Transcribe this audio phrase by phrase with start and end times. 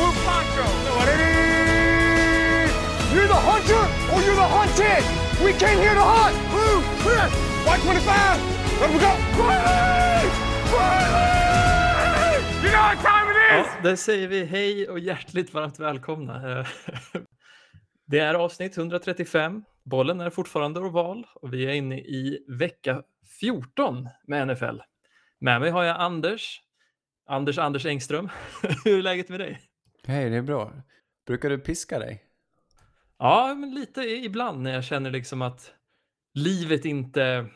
[0.00, 0.66] blue poncho.
[3.14, 5.02] You're the hunter or you're the hunted.
[5.44, 6.36] We came here to hunt.
[6.52, 7.26] Blue, clear.
[7.66, 8.80] White 25.
[8.80, 9.12] Let we go.
[9.36, 10.24] Riley!
[10.74, 12.36] Riley!
[12.62, 13.66] You know what time it is?
[13.76, 16.40] Ja, där säger vi hej och hjärtligt varmt välkomna.
[18.06, 19.64] Det är avsnitt 135.
[19.84, 23.02] Bollen är fortfarande oval och vi är inne i vecka
[23.40, 24.78] 14 med NFL.
[25.40, 26.60] Med mig har jag Anders.
[27.28, 28.28] Anders Anders Engström.
[28.84, 29.69] Hur är läget med dig?
[30.10, 30.72] Hej, det är bra.
[31.26, 32.24] Brukar du piska dig?
[33.18, 35.72] Ja, men lite ibland när jag känner liksom att
[36.34, 37.46] livet inte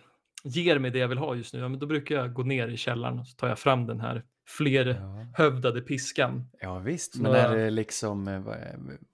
[0.45, 1.61] ger mig det jag vill ha just nu.
[1.61, 4.01] Ja, men då brukar jag gå ner i källaren och så tar jag fram den
[4.01, 6.47] här flerhövdade piskan.
[6.61, 8.57] Ja visst, men är det liksom, eh, vad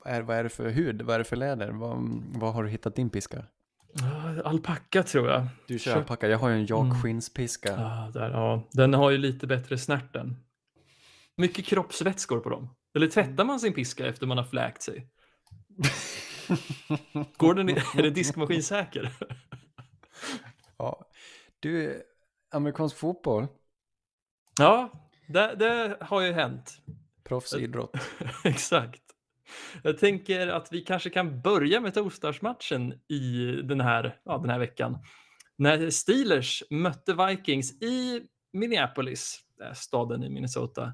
[0.05, 1.99] är, vad är, det för hud, vad är det för läder, vad,
[2.35, 3.45] vad har du hittat din piska?
[3.93, 5.47] Ja, Alpacka tror jag.
[5.67, 7.69] Du kör alpacka, jag har ju en jakskinnspiska.
[7.69, 10.37] Ja, där, ja, den har ju lite bättre snärten.
[11.37, 12.69] Mycket kroppsvätskor på dem.
[12.95, 15.09] Eller tvättar man sin piska efter man har fläkt sig?
[17.37, 19.13] Går den är den diskmaskinsäker?
[20.77, 21.07] Ja.
[21.61, 22.03] Du,
[22.51, 23.47] amerikansk fotboll,
[24.59, 24.93] Ja,
[25.29, 26.79] det, det har ju hänt.
[27.25, 27.97] proffsidrott.
[28.45, 29.03] Exakt.
[29.83, 34.59] Jag tänker att vi kanske kan börja med torsdagsmatchen i den här, ja, den här
[34.59, 34.99] veckan.
[35.57, 39.41] När Steelers mötte Vikings i Minneapolis,
[39.75, 40.93] staden i Minnesota.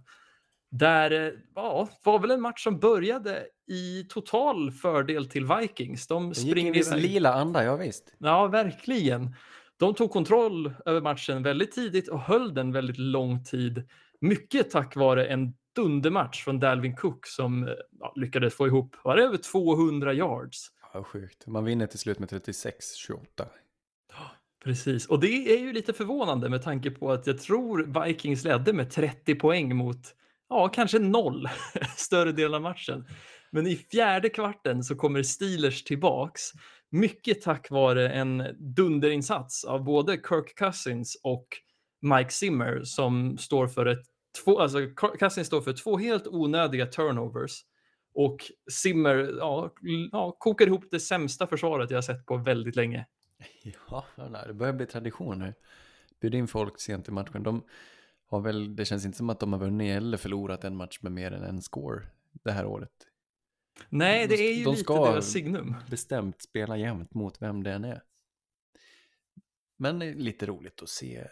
[0.70, 6.06] Där eh, ja, var väl en match som började i total fördel till Vikings.
[6.06, 7.02] De gick springer viss iväg.
[7.02, 8.14] lila anda, ja visst.
[8.18, 9.34] Ja, verkligen.
[9.76, 13.88] De tog kontroll över matchen väldigt tidigt och höll den väldigt lång tid.
[14.20, 19.16] Mycket tack vare en dundermatch från Dalvin Cook som eh, ja, lyckades få ihop var
[19.16, 20.68] det över 200 yards.
[20.92, 21.46] Ja, sjukt.
[21.46, 23.18] Man vinner till slut med 36-28.
[24.64, 28.72] Precis, och det är ju lite förvånande med tanke på att jag tror Vikings ledde
[28.72, 30.14] med 30 poäng mot,
[30.48, 31.48] ja, kanske noll
[31.96, 33.04] större delen av matchen.
[33.50, 36.42] Men i fjärde kvarten så kommer Steelers tillbaks,
[36.90, 38.44] mycket tack vare en
[38.76, 41.46] dunderinsats av både Kirk Cousins och
[42.00, 44.02] Mike Zimmer som står för ett,
[44.44, 44.78] två, alltså
[45.18, 47.62] Cousins står för två helt onödiga turnovers
[48.14, 48.36] och
[48.70, 49.72] Zimmer ja,
[50.12, 53.06] ja, kokar ihop det sämsta försvaret jag har sett på väldigt länge.
[53.90, 54.04] Ja,
[54.46, 55.54] det börjar bli tradition nu.
[56.20, 57.42] Bjud in folk sent i matchen.
[57.42, 57.62] De
[58.26, 61.12] har väl, det känns inte som att de har vunnit eller förlorat en match med
[61.12, 62.92] mer än en score det här året.
[63.88, 65.74] Nej, De- det är ju de lite ska- deras signum.
[65.90, 68.02] bestämt spela jämnt mot vem det än är.
[69.78, 71.26] Men det är lite roligt att se eh,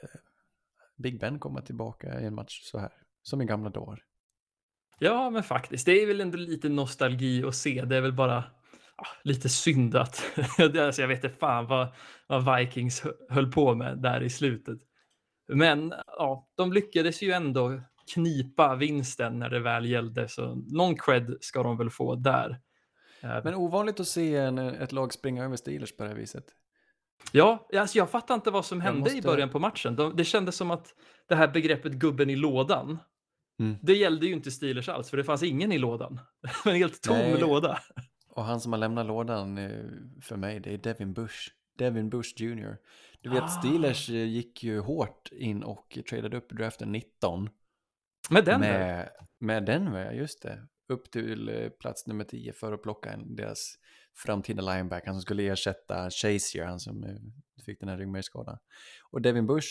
[0.97, 4.03] Big Ben komma tillbaka i en match så här, som i gamla dagar.
[4.99, 5.87] Ja, men faktiskt.
[5.87, 7.84] Det är väl ändå lite nostalgi att se.
[7.84, 8.44] Det är väl bara
[8.97, 10.25] ja, lite synd att...
[10.78, 11.88] alltså, jag vet inte fan vad,
[12.26, 14.78] vad Vikings hö- höll på med där i slutet.
[15.49, 17.81] Men ja, de lyckades ju ändå
[18.15, 22.60] knipa vinsten när det väl gällde, så någon cred ska de väl få där.
[23.21, 26.44] Eh, Men ovanligt att se en, ett lag springa över Steelers på det här viset.
[27.32, 29.97] Ja, alltså jag fattar inte vad som hände i måste- början på matchen.
[29.97, 30.94] De, det kändes som att
[31.28, 32.99] det här begreppet gubben i lådan,
[33.61, 33.76] Mm.
[33.82, 36.21] det gällde ju inte Steelers alls, för det fanns ingen i lådan.
[36.66, 37.41] En helt tom Nej.
[37.41, 37.78] låda.
[38.28, 39.84] Och han som har lämnat lådan eh,
[40.22, 41.50] för mig, det är Devin Bush.
[41.78, 42.76] Devin Bush Jr.
[43.24, 43.48] Du vet, Ah.
[43.48, 47.48] Steelers eh, gick ju hårt in och tradade upp i draften 19.
[48.30, 50.66] Med den med, med Denver, just det.
[50.88, 53.74] Upp till eh, plats nummer 10 för att plocka en, deras
[54.14, 57.16] framtida lineback, han som skulle ersätta Shazier, han som eh,
[57.64, 58.58] fick den här ryggmärgsskadan.
[59.10, 59.68] Och Devin Bush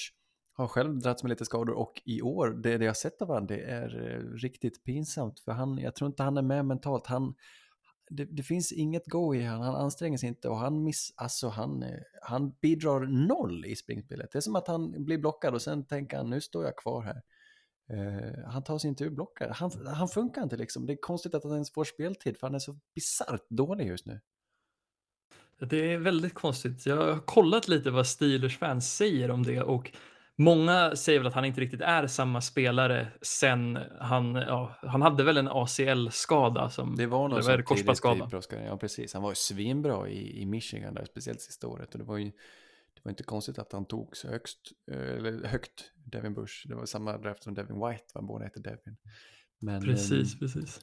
[0.53, 3.47] har själv dragits med lite skador och i år, det, det jag sett av honom,
[3.47, 3.89] det är
[4.37, 7.07] riktigt pinsamt för han, jag tror inte han är med mentalt.
[7.07, 7.35] Han,
[8.15, 11.47] det, det finns inget go i han, han anstränger sig inte och han miss, alltså
[11.47, 14.31] han, eh, han bidrar noll i springspelet.
[14.31, 17.01] Det är som att han blir blockad och sen tänker han, nu står jag kvar
[17.01, 17.21] här.
[17.91, 19.49] Uh, han tar sig inte ur blockar.
[19.49, 20.85] Han, han funkar inte liksom.
[20.85, 24.05] Det är konstigt att han ens får speltid för han är så bisarrt dålig just
[24.05, 24.19] nu.
[25.59, 26.85] Det är väldigt konstigt.
[26.85, 29.91] Jag har kollat lite vad Steelers fans säger om det och
[30.37, 35.23] många säger väl att han inte riktigt är samma spelare sen han, ja, han hade
[35.23, 38.29] väl en ACL-skada som, Det var någon tidigt korsbandsskada.
[38.29, 38.69] proffskarriären.
[38.69, 39.13] Ja, precis.
[39.13, 41.93] Han var ju svinbra i, i Michigan där, speciellt sista året.
[41.93, 42.25] Och det var ju
[42.95, 44.59] det var inte konstigt att han tog så högst,
[44.91, 46.67] eh, eller högt, Devin Bush.
[46.67, 48.97] Det var samma draft som Devin White, var båda hette Devin.
[49.59, 50.81] Men, Precis, ehm, precis.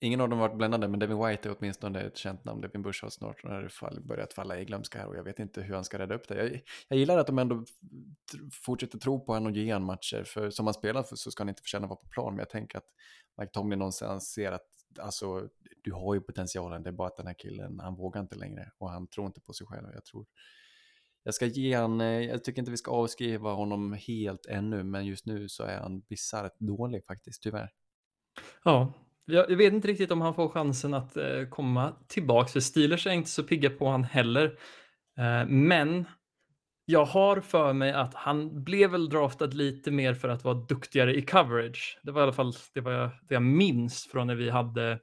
[0.00, 2.60] Ingen av dem har varit bländande, men Devin White är åtminstone ett känt namn.
[2.60, 5.62] Devin Bush har snart när fall, börjat falla i glömska här och jag vet inte
[5.62, 6.36] hur han ska rädda upp det.
[6.36, 7.64] Jag, jag gillar att de ändå
[8.52, 11.40] fortsätter tro på honom och ge honom matcher, för som han spelar för så ska
[11.42, 12.86] han inte förtjäna att vara på plan, men jag tänker att
[13.40, 14.66] Mike Tomlin någonstans ser att
[15.00, 15.48] alltså,
[15.82, 18.70] du har ju potentialen, det är bara att den här killen, han vågar inte längre
[18.78, 19.86] och han tror inte på sig själv.
[19.94, 20.26] Jag tror
[21.22, 25.06] jag ska ge han, eh, jag tycker inte vi ska avskriva honom helt ännu, men
[25.06, 27.70] just nu så är han bisarrt dålig faktiskt, tyvärr.
[28.64, 28.92] Ja,
[29.30, 33.10] jag vet inte riktigt om han får chansen att eh, komma tillbaka, för Steelers är
[33.10, 34.44] inte så pigga på han heller.
[35.18, 36.04] Eh, men
[36.84, 41.16] jag har för mig att han blev väl draftad lite mer för att vara duktigare
[41.16, 41.98] i coverage.
[42.02, 44.98] Det var i alla fall det, var jag, det jag minns från när vi hade,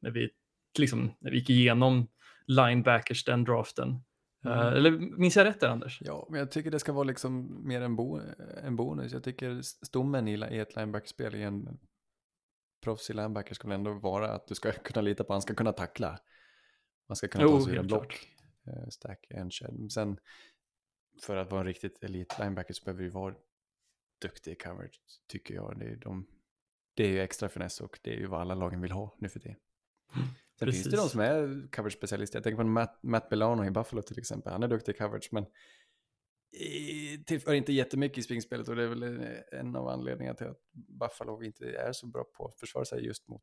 [0.00, 0.30] när vi,
[0.78, 2.08] liksom, när vi gick igenom
[2.46, 3.88] linebackers den draften.
[4.44, 4.58] Mm.
[4.58, 5.98] Uh, eller minns jag rätt där Anders?
[6.04, 8.20] Ja, men jag tycker det ska vara liksom mer en, bo
[8.64, 9.12] en bonus.
[9.12, 11.78] Jag tycker stommen i, ett linebackerspel i en
[12.86, 15.54] proffsig linebacker ska väl ändå vara att du ska kunna lita på att han ska
[15.54, 16.18] kunna tackla.
[17.08, 18.28] Man ska kunna ta sig en block,
[18.68, 19.92] uh, stack, en shed.
[19.92, 20.18] Sen
[21.22, 23.34] för att vara en riktigt elit linebacker så behöver du vara
[24.22, 25.78] duktig i coverage, tycker jag.
[25.78, 26.26] Det är, de,
[26.94, 29.28] det är ju extra finess och det är ju vad alla lagen vill ha nu
[29.28, 29.56] för tiden.
[30.14, 30.28] Mm,
[30.58, 30.82] Sen Precis.
[30.82, 32.36] finns det de som är coverage-specialister.
[32.36, 34.52] Jag tänker på Matt, Matt Belano i Buffalo till exempel.
[34.52, 35.46] Han är duktig i coverage, men
[37.26, 39.02] tillför inte jättemycket i springspelet och det är väl
[39.52, 43.28] en av anledningarna till att Buffalo inte är så bra på att försvara sig just
[43.28, 43.42] mot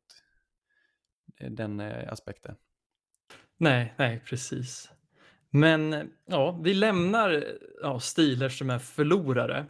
[1.50, 2.56] den eh, aspekten.
[3.56, 4.90] Nej, nej, precis.
[5.50, 7.44] Men ja, vi lämnar
[7.82, 9.66] ja, Steelers som är förlorare.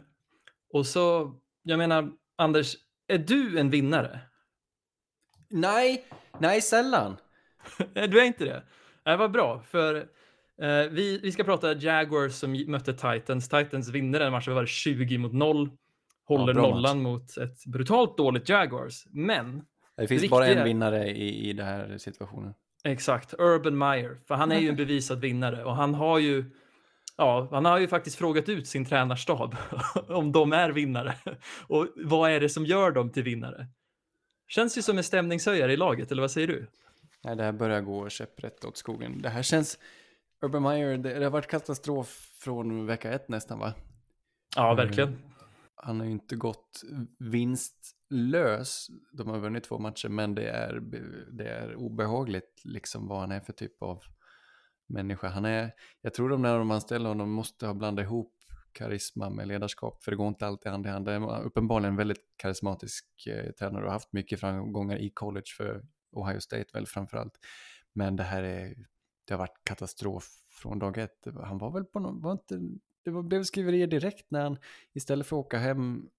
[0.69, 2.75] Och så, jag menar, Anders,
[3.07, 4.19] är du en vinnare?
[5.49, 6.05] Nej,
[6.39, 7.17] nej sällan.
[7.93, 8.63] du är inte det?
[9.03, 10.07] Det var bra, för
[10.61, 13.49] eh, vi, vi ska prata Jaguars som mötte Titans.
[13.49, 15.69] Titans vinner den matchen, var 20 mot 0.
[16.27, 17.03] Håller ja, nollan match.
[17.03, 19.05] mot ett brutalt dåligt Jaguars.
[19.09, 19.61] Men...
[19.97, 20.39] Det finns riktiga...
[20.39, 22.53] bara en vinnare i, i den här situationen.
[22.83, 24.17] Exakt, Urban Meyer.
[24.27, 26.45] För han är ju en bevisad vinnare och han har ju
[27.17, 29.55] Ja, han har ju faktiskt frågat ut sin tränarstab
[30.07, 31.15] om de är vinnare
[31.67, 33.67] och vad är det som gör dem till vinnare?
[34.47, 36.67] Känns ju som en stämningshöjare i laget, eller vad säger du?
[37.23, 39.21] Nej, det här börjar gå käpprätt åt skogen.
[39.21, 39.79] Det här känns,
[40.45, 43.73] Urban Meyer, det, det har varit katastrof från vecka ett nästan va?
[44.55, 45.09] Ja, verkligen.
[45.09, 45.15] Eh,
[45.75, 46.81] han har ju inte gått
[47.19, 48.87] vinstlös.
[49.11, 50.79] De har vunnit två matcher, men det är,
[51.31, 54.03] det är obehagligt liksom vad han är för typ av
[54.87, 55.27] människa.
[55.27, 55.71] Han är,
[56.01, 58.31] jag tror de när de anställer honom måste ha blandat ihop
[58.71, 61.05] karisma med ledarskap, för det går inte alltid hand i hand.
[61.05, 65.51] Det är uppenbarligen en väldigt karismatisk eh, tränare och har haft mycket framgångar i college
[65.57, 67.39] för Ohio State väl framförallt.
[67.93, 68.75] Men det här är,
[69.25, 71.27] det har varit katastrof från dag ett.
[71.43, 72.59] Han var väl på någon, var inte
[73.05, 74.57] det blev skriverier direkt när han
[74.93, 76.09] istället för att åka hem,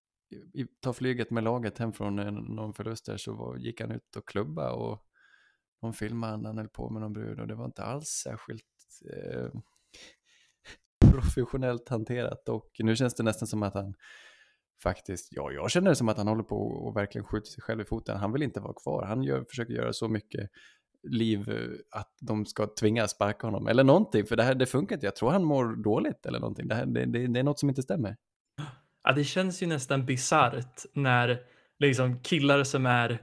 [0.80, 4.16] ta flyget med laget hem från eh, någon förlust där så var, gick han ut
[4.16, 5.02] och klubba och
[5.82, 8.64] någon filmade han höll på med någon brud och det var inte alls särskilt
[9.12, 9.50] eh,
[11.10, 13.94] professionellt hanterat och nu känns det nästan som att han
[14.82, 17.80] faktiskt, ja jag känner det som att han håller på och verkligen skjuter sig själv
[17.80, 18.16] i foten.
[18.16, 20.50] Han vill inte vara kvar, han gör, försöker göra så mycket
[21.08, 24.26] liv eh, att de ska tvinga sparka honom eller någonting.
[24.26, 25.06] För det här det funkar inte.
[25.06, 26.68] Jag tror han mår dåligt eller någonting.
[26.68, 28.16] Det, här, det, det, det är något som inte stämmer.
[29.04, 31.38] Ja, det känns ju nästan bisarrt när
[31.78, 33.18] liksom killar som är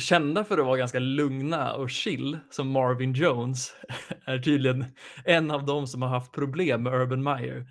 [0.00, 3.74] kända för att vara ganska lugna och chill som Marvin Jones
[4.24, 4.84] är tydligen
[5.24, 7.66] en av dem som har haft problem med Urban Meyer.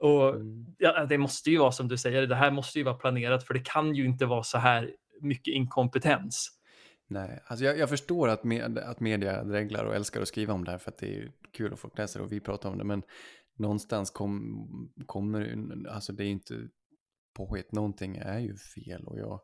[0.00, 0.66] Och mm.
[0.78, 3.54] ja, det måste ju vara som du säger, det här måste ju vara planerat för
[3.54, 4.90] det kan ju inte vara så här
[5.20, 6.61] mycket inkompetens.
[7.12, 10.64] Nej, alltså jag, jag förstår att, med, att media dreglar och älskar att skriva om
[10.64, 12.84] det här för att det är kul att folk läser och vi pratar om det.
[12.84, 13.02] Men
[13.56, 16.68] någonstans kom, kommer, alltså det är inte
[17.34, 19.40] påhitt, någonting är ju fel och jag,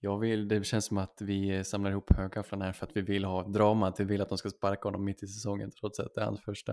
[0.00, 3.24] jag vill, det känns som att vi samlar ihop högafflarna här för att vi vill
[3.24, 6.14] ha drama, att vi vill att de ska sparka honom mitt i säsongen trots att
[6.14, 6.72] det är hans första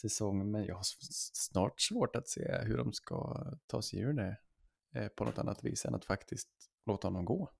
[0.00, 0.50] säsong.
[0.50, 0.84] Men jag har
[1.32, 4.36] snart svårt att se hur de ska ta sig ur det
[4.94, 6.48] eh, på något annat vis än att faktiskt
[6.86, 7.50] låta honom gå.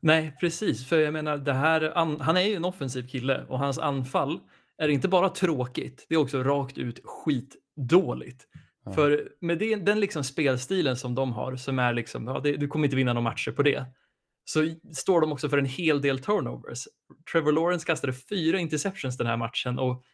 [0.00, 0.88] Nej, precis.
[0.88, 4.40] För jag menar, det här, han är ju en offensiv kille och hans anfall
[4.78, 8.46] är inte bara tråkigt, det är också rakt ut skitdåligt.
[8.84, 8.92] Ja.
[8.92, 12.68] För med det, den liksom spelstilen som de har, som är liksom, ja, det, du
[12.68, 13.84] kommer inte vinna några matcher på det,
[14.44, 16.88] så står de också för en hel del turnovers.
[17.32, 20.04] Trevor Lawrence kastade fyra interceptions den här matchen och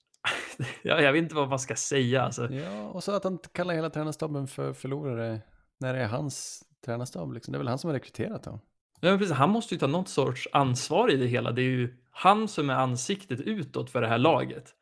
[0.82, 2.22] ja, jag vet inte vad man ska säga.
[2.22, 2.52] Alltså.
[2.52, 5.40] Ja, och så att han kallar hela tränarstaben för förlorare
[5.80, 7.32] när det är hans tränarstab.
[7.32, 7.52] Liksom.
[7.52, 8.60] Det är väl han som har rekryterat dem.
[9.04, 9.36] Ja, precis.
[9.36, 11.52] Han måste ju ta något sorts ansvar i det hela.
[11.52, 14.74] Det är ju han som är ansiktet utåt för det här laget.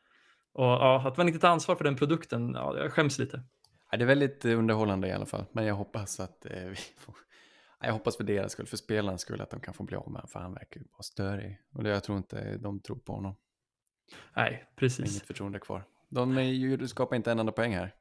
[0.52, 3.42] Och ja, att man inte tar ansvar för den produkten, ja, jag skäms lite.
[3.90, 7.14] Ja, det är väldigt underhållande i alla fall, men jag hoppas att eh, vi får...
[7.82, 10.22] Jag hoppas för deras skull, för spelarnas skull, att de kan få bli av med
[10.28, 11.58] för han verkar ju vara störig.
[11.74, 13.34] Och det, jag tror inte de tror på honom.
[14.36, 15.12] Nej, precis.
[15.12, 15.84] Inget förtroende kvar.
[16.08, 17.94] De är, skapar inte en enda poäng här.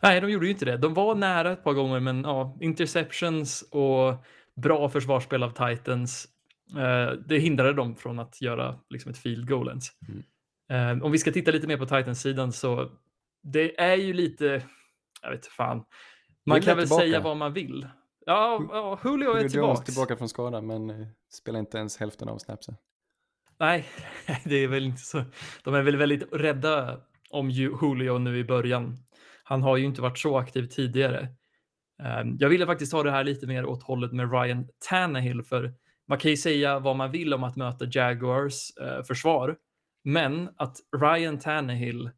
[0.00, 0.76] Nej, de gjorde ju inte det.
[0.76, 4.14] De var nära ett par gånger, men ja, interceptions och
[4.56, 6.28] bra försvarsspel av Titans.
[6.76, 9.88] Eh, det hindrade dem från att göra liksom, ett field goal ens.
[10.08, 10.98] Mm.
[10.98, 12.90] Eh, om vi ska titta lite mer på Titans-sidan så
[13.42, 14.62] det är ju lite,
[15.22, 15.84] jag vet fan,
[16.46, 17.02] man kan väl tillbaka.
[17.02, 17.88] säga vad man vill.
[18.26, 19.68] Ja, ja Julio är Julio tillbaka.
[19.68, 22.74] Jones tillbaka från skada men eh, spelar inte ens hälften av snapsen.
[23.58, 23.84] Nej,
[24.44, 25.24] det är väl inte så.
[25.64, 28.96] De är väl väldigt rädda om Ju- Julio nu i början.
[29.44, 31.28] Han har ju inte varit så aktiv tidigare.
[32.02, 35.74] Ehm, jag ville faktiskt ta det här lite mer åt hållet med Ryan Tannehill, för
[36.08, 39.56] man kan ju säga vad man vill om att möta Jaguars eh, försvar,
[40.04, 42.10] men att Ryan Tannehill,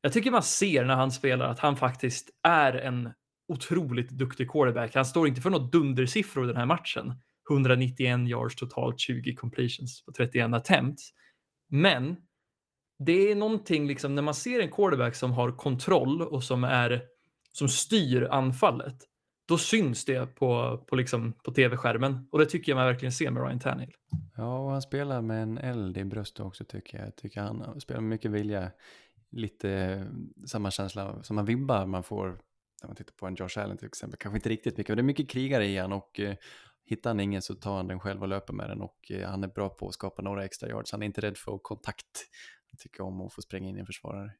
[0.00, 3.12] jag tycker man ser när han spelar att han faktiskt är en
[3.48, 4.94] otroligt duktig quarterback.
[4.94, 7.14] Han står inte för något dundersiffror den här matchen.
[7.50, 11.10] 191 yards totalt, 20 completions på 31 attempts.
[11.68, 12.16] Men
[12.98, 17.02] det är någonting liksom när man ser en quarterback som har kontroll och som är
[17.52, 18.96] som styr anfallet.
[19.48, 23.30] Då syns det på, på, liksom, på tv-skärmen och det tycker jag man verkligen ser
[23.30, 23.94] med Ryan Tannehill.
[24.36, 27.06] Ja, och han spelar med en eld i bröstet också tycker jag.
[27.06, 28.70] Jag tycker han spelar med mycket vilja.
[29.30, 30.04] Lite eh,
[30.46, 32.26] samma känsla som man vibbar man får
[32.82, 34.18] när man tittar på en Josh Allen till exempel.
[34.18, 36.36] Kanske inte riktigt mycket, men det är mycket krigare i han och eh,
[36.84, 39.44] hittar han ingen så tar han den själv och löper med den och eh, han
[39.44, 40.92] är bra på att skapa några extra yards.
[40.92, 42.28] Han är inte rädd för kontakt.
[42.70, 44.32] Han tycker om att få spränga in i en försvarare.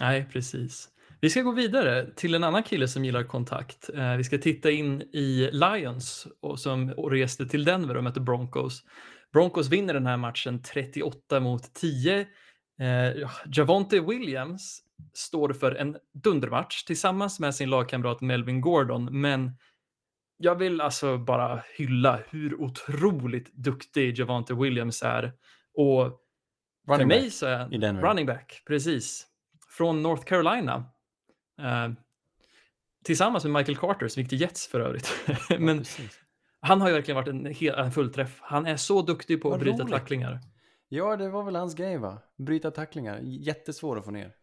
[0.00, 0.88] Nej, precis.
[1.20, 3.90] Vi ska gå vidare till en annan kille som gillar kontakt.
[3.94, 8.84] Eh, vi ska titta in i Lions som reste till Denver och mötte Broncos.
[9.32, 12.20] Broncos vinner den här matchen 38 mot 10.
[12.80, 14.82] Eh, Javonte Williams
[15.14, 19.56] står för en dundermatch tillsammans med sin lagkamrat Melvin Gordon, men
[20.36, 25.32] jag vill alltså bara hylla hur otroligt duktig Javonte Williams är.
[25.74, 26.20] Och
[26.86, 29.26] för Running mig back så är han running back, precis.
[29.76, 30.84] Från North Carolina.
[31.58, 31.92] Eh,
[33.04, 35.08] tillsammans med Michael Carter som gick till Jets för övrigt.
[35.48, 36.20] Ja, Men precis.
[36.60, 38.38] han har ju verkligen varit en, hel, en fullträff.
[38.42, 39.92] Han är så duktig på att Vad bryta roligt.
[39.92, 40.40] tacklingar.
[40.88, 42.18] Ja, det var väl hans grej va?
[42.36, 44.34] Bryta tacklingar, jättesvår att få ner.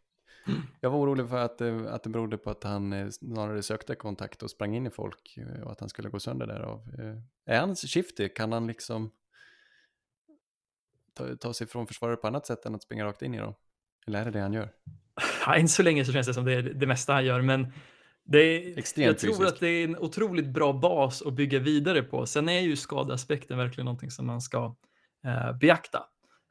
[0.47, 0.61] Mm.
[0.79, 3.95] Jag var orolig för att, det- att det berodde på att han eh, snarare sökte
[3.95, 6.79] kontakt och sprang in i folk eh, och att han skulle gå sönder därav.
[6.99, 8.29] Eh, Är han shifty?
[8.29, 9.11] Kan han liksom
[11.13, 13.53] ta, ta sig från försvarare på annat sätt än att springa rakt in i dem?
[14.07, 14.69] Eller är det det han gör?
[15.45, 17.73] Ja, än så länge så känns det som det är det mesta han gör, men
[18.23, 19.53] det är, Extremt jag tror fysisk.
[19.53, 22.25] att det är en otroligt bra bas att bygga vidare på.
[22.25, 24.75] Sen är ju skadeaspekten verkligen någonting som man ska
[25.25, 26.03] eh, beakta.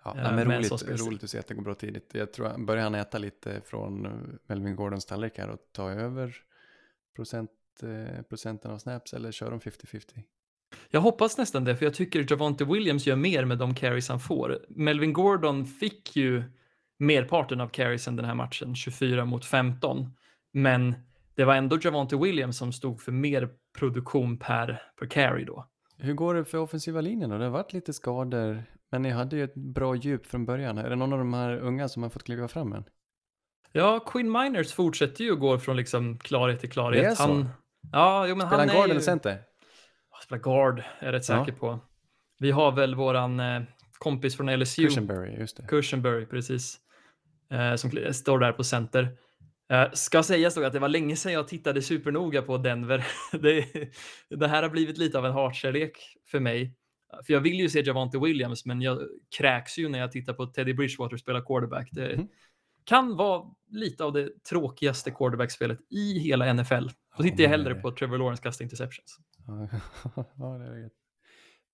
[0.05, 2.11] Ja, Eh, men roligt, roligt att se att det går bra tidigt.
[2.13, 4.13] Jag tror han börjar han äta lite från eh,
[4.47, 6.37] Melvin Gordons tallrik här och ta över
[7.17, 7.51] procent,
[7.83, 10.23] eh, procenten av snaps eller kör de 50-50?
[10.91, 14.21] Jag hoppas nästan det, för jag tycker Javonte Williams gör mer med de carries han
[14.21, 14.67] får.
[14.69, 16.43] Melvin Gordon fick ju
[17.01, 20.11] merparten av carriesen den här matchen, 24 mot 15.
[20.53, 20.95] Men
[21.35, 25.67] det var ändå Javonte Williams som stod för mer produktion per, per carry då.
[25.97, 27.39] Hur går det för offensiva linjen då?
[27.39, 30.79] Det har varit lite skador, men ni hade ju ett bra djup från början.
[30.79, 32.85] Är det någon av de här unga som har fått kliva fram än?
[33.73, 37.03] Ja, Quinn Miners fortsätter ju gå från liksom klarhet till klarhet.
[37.03, 37.23] Det är så?
[37.23, 37.49] Han,
[37.93, 38.91] ja, jo, men Spelar han guard ju...
[38.91, 39.39] eller center?
[40.25, 41.45] Spelar guard, är jag rätt Ja.
[41.45, 41.79] säker på.
[42.39, 43.63] Vi har väl våran eh,
[43.99, 44.87] kompis från LSU.
[44.87, 45.63] Cushenberry, just det.
[45.63, 46.81] Cushenberry, precis.
[47.53, 49.17] Eh, som står där på center.
[49.73, 53.07] Eh, ska sägas då att det var länge sedan jag tittade supernoga på Denver.
[53.33, 53.67] det,
[54.31, 55.99] det här har blivit lite av en hatkärlek
[56.31, 56.77] för mig.
[57.27, 59.01] För jag vill ju se Javante Williams, men jag
[59.39, 61.89] kräks ju när jag tittar på Teddy Bridgewater spela quarterback.
[61.93, 62.29] Det Mhm.
[62.85, 66.89] kan vara lite av det tråkigaste quarterbackspelet i hela NFL.
[67.17, 69.19] Då tittar jag hellre på Trevor Lawrence kasta interceptions.
[69.47, 70.93] Ja, det rätt.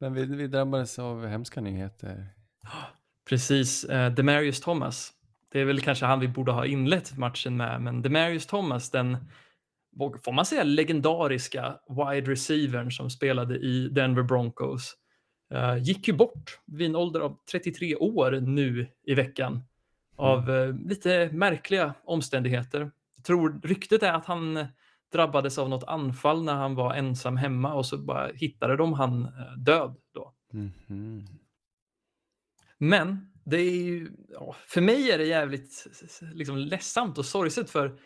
[0.00, 2.28] Men vi, vi drabbades av hemska nyheter.
[3.28, 5.12] Precis, eh, Demarius Thomas.
[5.56, 9.16] Det är väl kanske han vi borde ha inlett matchen med, men Demarius Thomas, den
[10.24, 14.94] får man säga legendariska wide receivern som spelade i Denver Broncos,
[15.54, 19.62] eh, gick ju bort vid en ålder av 33 år nu i veckan
[20.16, 22.90] av eh, lite märkliga omständigheter.
[23.16, 24.66] Jag tror ryktet är att han
[25.12, 29.22] drabbades av något anfall när han var ensam hemma och så bara hittade de han
[29.22, 30.34] eh, död då.
[30.52, 31.26] Mhm.
[32.78, 35.86] Men det är ju, ja, för mig är det jävligt
[36.34, 37.98] liksom, ledsamt och sorgset för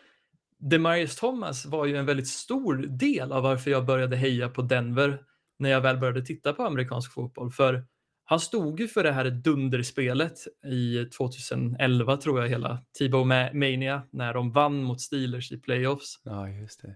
[0.57, 5.23] Demarius Thomas var ju en väldigt stor del av varför jag började heja på Denver
[5.59, 7.51] när jag väl började titta på amerikansk fotboll.
[7.51, 7.85] För
[8.23, 14.33] han stod ju för det här dunderspelet i 2011 tror jag hela Tibo Mania när
[14.33, 16.21] de vann mot Steelers i playoffs.
[16.23, 16.95] Ja, just det.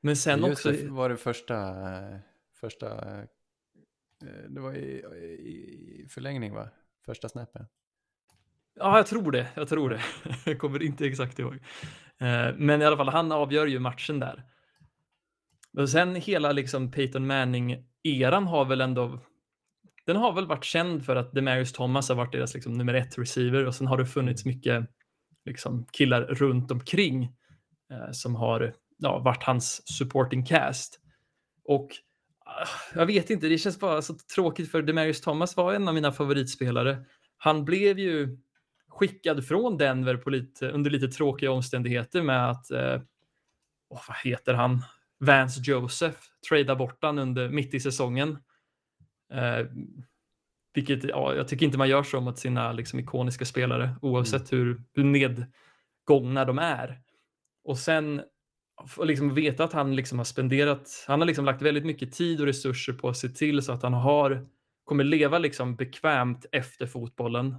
[0.00, 1.74] Men sen just också, det var det första,
[2.60, 3.24] första, eh,
[4.48, 4.96] det var i,
[5.34, 6.68] i förlängning va?
[7.06, 7.66] Första snappen.
[8.74, 9.48] Ja, jag tror det.
[9.54, 10.00] Jag tror det.
[10.46, 11.54] Jag kommer inte exakt ihåg.
[12.20, 14.44] Eh, men i alla fall, han avgör ju matchen där.
[15.78, 19.20] Och sen hela liksom Peyton Manning-eran har väl ändå...
[20.06, 23.18] Den har väl varit känd för att Demarius Thomas har varit deras liksom nummer ett
[23.18, 24.90] receiver och sen har det funnits mycket
[25.44, 27.24] liksom killar runt omkring
[27.92, 31.00] eh, som har ja, varit hans supporting cast.
[31.64, 31.88] Och
[32.44, 35.94] ah, jag vet inte, det känns bara så tråkigt för Demarius Thomas var en av
[35.94, 37.04] mina favoritspelare.
[37.36, 38.38] Han blev ju
[38.92, 43.00] skickad från Denver på lite, under lite tråkiga omständigheter med att, eh,
[43.90, 44.82] oh, vad heter han,
[45.20, 46.18] Vance Joseph
[46.48, 48.38] tradea bort han under, mitt i säsongen.
[49.32, 49.66] Eh,
[50.74, 54.64] vilket ja, jag tycker inte man gör så mot sina liksom, ikoniska spelare oavsett mm.
[54.64, 57.00] hur, hur nedgångna de är.
[57.64, 58.22] Och sen
[59.02, 62.46] liksom veta att han liksom har spenderat, han har liksom lagt väldigt mycket tid och
[62.46, 64.46] resurser på att se till så att han har,
[64.84, 67.56] kommer leva liksom bekvämt efter fotbollen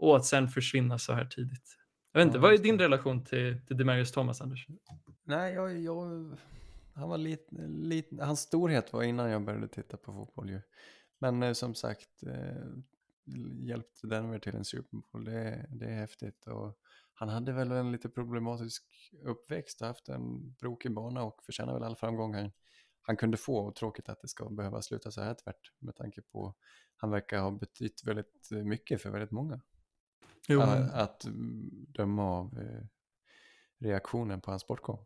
[0.00, 1.76] och att sen försvinna så här tidigt.
[2.12, 4.66] Jag vet inte, ja, vad är din relation till, till Demarius Thomas, Anders?
[5.24, 6.36] Nej, jag, jag
[6.94, 10.60] han var lite, lite, hans storhet var innan jag började titta på fotboll ju.
[11.18, 12.66] Men eh, som sagt, eh,
[13.58, 16.46] hjälpte Denver till en Super Bowl, det, det är häftigt.
[16.46, 16.78] Och
[17.14, 18.84] han hade väl en lite problematisk
[19.24, 22.52] uppväxt, haft en brokig bana och förtjänar väl all framgång han,
[23.02, 23.56] han kunde få.
[23.56, 26.54] Och tråkigt att det ska behöva sluta så här tvärt med tanke på
[26.96, 29.60] han verkar ha betytt väldigt mycket för väldigt många.
[30.50, 30.60] Jo.
[30.60, 31.26] Att, att
[31.94, 32.84] döma av eh,
[33.80, 34.98] reaktionen på hans bortgång.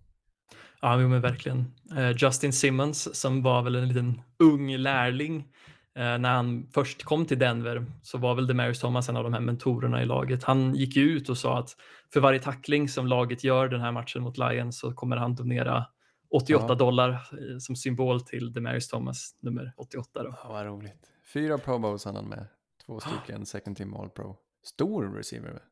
[0.81, 1.75] Ja, men verkligen.
[1.97, 7.27] Uh, Justin Simmons som var väl en liten ung lärling uh, när han först kom
[7.27, 10.45] till Denver så var väl Demarius Thomas en av de här mentorerna i laget.
[10.45, 11.77] Han gick ut och sa att
[12.13, 15.87] för varje tackling som laget gör den här matchen mot Lions så kommer han donera
[16.31, 16.75] 88 ja.
[16.75, 20.23] dollar som symbol till Demarius Thomas, nummer 88.
[20.23, 20.35] Då.
[20.43, 21.13] Ja, vad roligt.
[21.33, 22.47] Fyra Pro Bowls han med,
[22.87, 24.37] två stycken second team All Pro.
[24.65, 25.63] Stor receiver.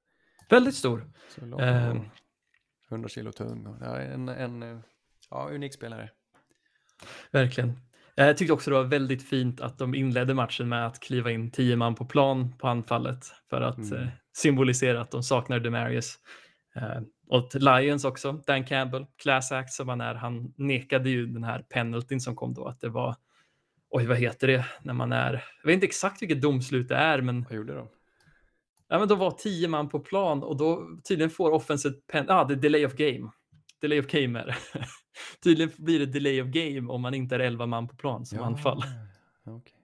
[0.51, 1.13] Väldigt stor.
[1.37, 2.09] Lång, 100
[2.91, 3.09] ehm.
[3.09, 3.77] kilo tung.
[3.81, 4.83] Ja, en, en
[5.31, 6.11] ja, unik spelare.
[7.31, 7.79] Verkligen.
[8.15, 11.51] Jag tyckte också det var väldigt fint att de inledde matchen med att kliva in
[11.51, 14.03] tio man på plan på anfallet för att mm.
[14.03, 16.19] eh, symbolisera att de saknar Demarius.
[16.77, 21.45] Eh, och Lions också, Dan Campbell, class act som han är, han nekade ju den
[21.45, 23.17] här penaltyn som kom då, att det var,
[23.91, 25.33] oj vad heter det, när man är,
[25.63, 27.89] jag vet inte exakt vilket domslut det är, men vad gjorde de?
[28.93, 32.45] Ja, men de var tio man på plan och då tydligen får offensive pen, ah,
[32.45, 33.31] det är delay of game.
[33.81, 34.59] Delay of game är
[35.43, 38.39] tydligen blir det delay of game om man inte är elva man på plan som
[38.39, 38.83] ja, anfall.
[39.45, 39.79] Okay.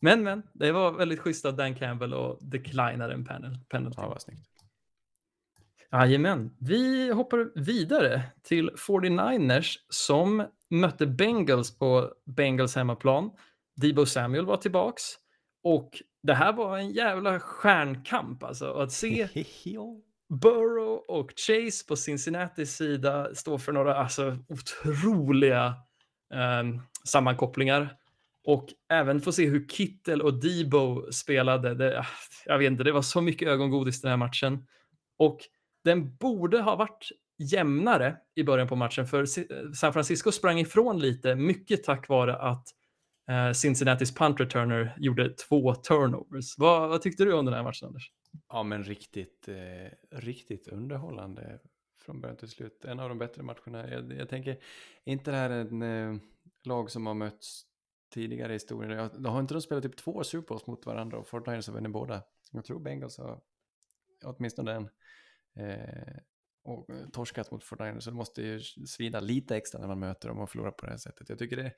[0.00, 4.00] Men, men, det var väldigt schysst av Dan Campbell och declinar en panel, penalty.
[4.00, 4.50] Ja, vad snyggt.
[5.92, 6.56] Jajamän.
[6.58, 13.30] Vi hoppar vidare till 49ers som mötte Bengals på Bengals hemmaplan.
[13.76, 15.02] Debo Samuel var tillbaks
[15.62, 18.72] och det här var en jävla stjärnkamp alltså.
[18.72, 19.28] Att se
[20.42, 25.74] Burrow och Chase på Cincinnatis sida stå för några alltså, otroliga
[26.34, 27.96] um, sammankopplingar.
[28.44, 31.74] Och även få se hur Kittel och Debo spelade.
[31.74, 32.06] Det,
[32.46, 34.66] jag vet inte, det var så mycket ögongodis den här matchen.
[35.18, 35.38] Och
[35.84, 37.08] den borde ha varit
[37.38, 39.26] jämnare i början på matchen för
[39.74, 42.68] San Francisco sprang ifrån lite, mycket tack vare att
[43.28, 46.58] eh, Cincinnatis punt returner gjorde två turnovers.
[46.58, 48.12] Vad, vad, tyckte du om den här matchen, Anders?
[48.48, 51.60] Ja, men riktigt, eh, riktigt underhållande
[51.98, 52.84] från början till slut.
[52.84, 53.90] En av de bättre matcherna.
[53.90, 54.58] Jag, jag tänker,
[55.04, 56.20] inte det här en eh,
[56.64, 57.62] lag som har mötts
[58.14, 59.10] tidigare i historien.
[59.18, 61.92] De har inte de spelat typ två Super Bowls mot varandra och Fortnite har vunnit
[61.92, 62.22] båda.
[62.52, 63.40] Jag tror Bengals har
[64.24, 64.88] åtminstone en.
[65.58, 66.16] Eh,
[66.64, 70.28] och eh, torskat mot Fortnite så det måste ju svida lite extra när man möter
[70.28, 71.28] dem och förlorar på det här sättet.
[71.28, 71.72] Jag tycker det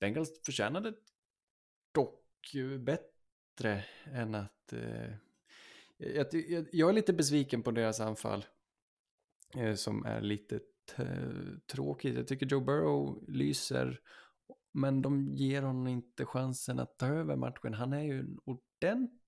[0.00, 0.94] Bengals förtjänade
[1.92, 2.22] dock
[2.80, 4.72] bättre än att...
[4.72, 5.14] Eh,
[5.96, 8.44] jag, jag, jag, är lite besviken på deras anfall
[9.56, 10.60] eh, som är lite
[11.72, 12.16] tråkigt.
[12.16, 14.00] Jag tycker Joe Burrow lyser
[14.76, 17.74] men de ger honom inte chansen att ta över matchen.
[17.74, 19.20] Han är ju en ordentlig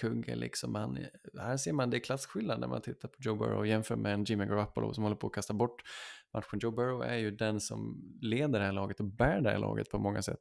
[0.00, 0.74] kugge liksom.
[0.74, 0.98] Han,
[1.38, 4.14] här ser man det är klasskillnad när man tittar på Joe Burrow och jämför med
[4.14, 5.82] en Jimmy Garoppolo som håller på att kasta bort
[6.32, 6.58] matchen.
[6.62, 9.90] Joe Burrow är ju den som leder det här laget och bär det här laget
[9.90, 10.40] på många sätt.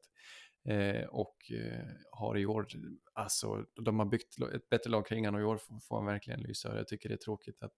[0.70, 2.68] Eh, och eh, har i år,
[3.14, 6.06] alltså de har byggt ett bättre lag kring honom och i år får, får han
[6.06, 6.78] verkligen lysa.
[6.78, 7.74] Jag tycker det är tråkigt att,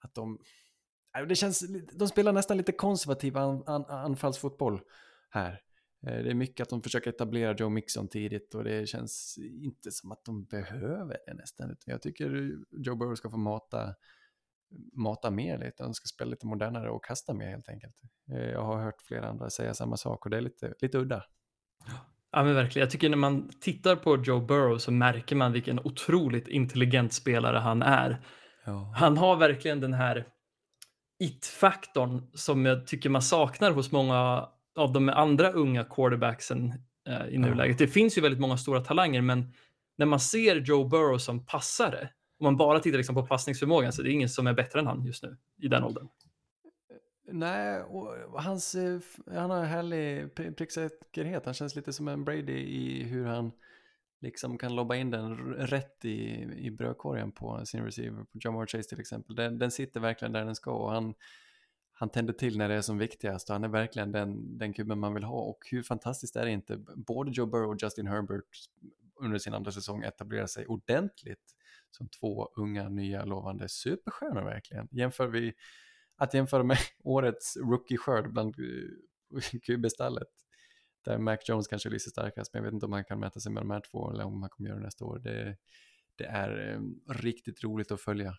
[0.00, 0.38] att de,
[1.18, 4.80] äh, det känns, de spelar nästan lite konservativ an, an, anfallsfotboll
[5.30, 5.62] här.
[6.06, 9.90] Eh, det är mycket att de försöker etablera Joe Mixon tidigt och det känns inte
[9.90, 11.76] som att de behöver det nästan.
[11.86, 13.94] Jag tycker Joe Burrow ska få mata
[14.92, 17.94] mata mer lite, de ska spela lite modernare och kasta mer helt enkelt.
[18.32, 21.24] Eh, jag har hört flera andra säga samma sak och det är lite, lite udda.
[22.32, 25.80] Ja men verkligen, jag tycker när man tittar på Joe Burrow så märker man vilken
[25.80, 28.22] otroligt intelligent spelare han är.
[28.64, 28.92] Ja.
[28.96, 30.26] Han har verkligen den här
[31.18, 36.72] it-faktorn som jag tycker man saknar hos många av de andra unga quarterbacksen
[37.08, 37.78] eh, i nuläget.
[37.78, 39.52] Det finns ju väldigt många stora talanger men
[39.98, 42.08] när man ser Joe Burrow som passare
[42.38, 44.86] om man bara tittar liksom på passningsförmågan så det är ingen som är bättre än
[44.86, 46.08] han just nu i den åldern.
[47.32, 51.44] Nej, och hans, eh, han har härlig pricksäkerhet.
[51.44, 53.52] Han känns lite som en Brady i hur han
[54.20, 58.24] liksom kan lobba in den rätt i, i brödkorgen på sin receiver.
[58.24, 59.36] På Jamar Chase till exempel.
[59.36, 61.14] Den, den sitter verkligen där den ska och han,
[61.98, 63.48] han tänder till när det är som viktigast.
[63.48, 65.40] Och han är verkligen den, den kuben man vill ha.
[65.40, 66.76] Och hur fantastiskt är det inte?
[66.96, 68.44] Både Joe Burrow och Justin Herbert
[69.20, 71.54] under sin andra säsong etablerar sig ordentligt
[71.90, 74.88] som två unga, nya, lovande superstjärnor verkligen.
[74.90, 75.54] Jämför vi,
[76.16, 80.28] att jämföra med årets rookie-skörd bland eh, QB-stallet
[81.04, 83.52] där Mac Jones kanske lyser starkast, men jag vet inte om han kan mäta sig
[83.52, 85.18] med de här två eller om han kommer göra det nästa år.
[85.18, 85.56] Det,
[86.16, 86.80] det är eh,
[87.12, 88.36] riktigt roligt att följa.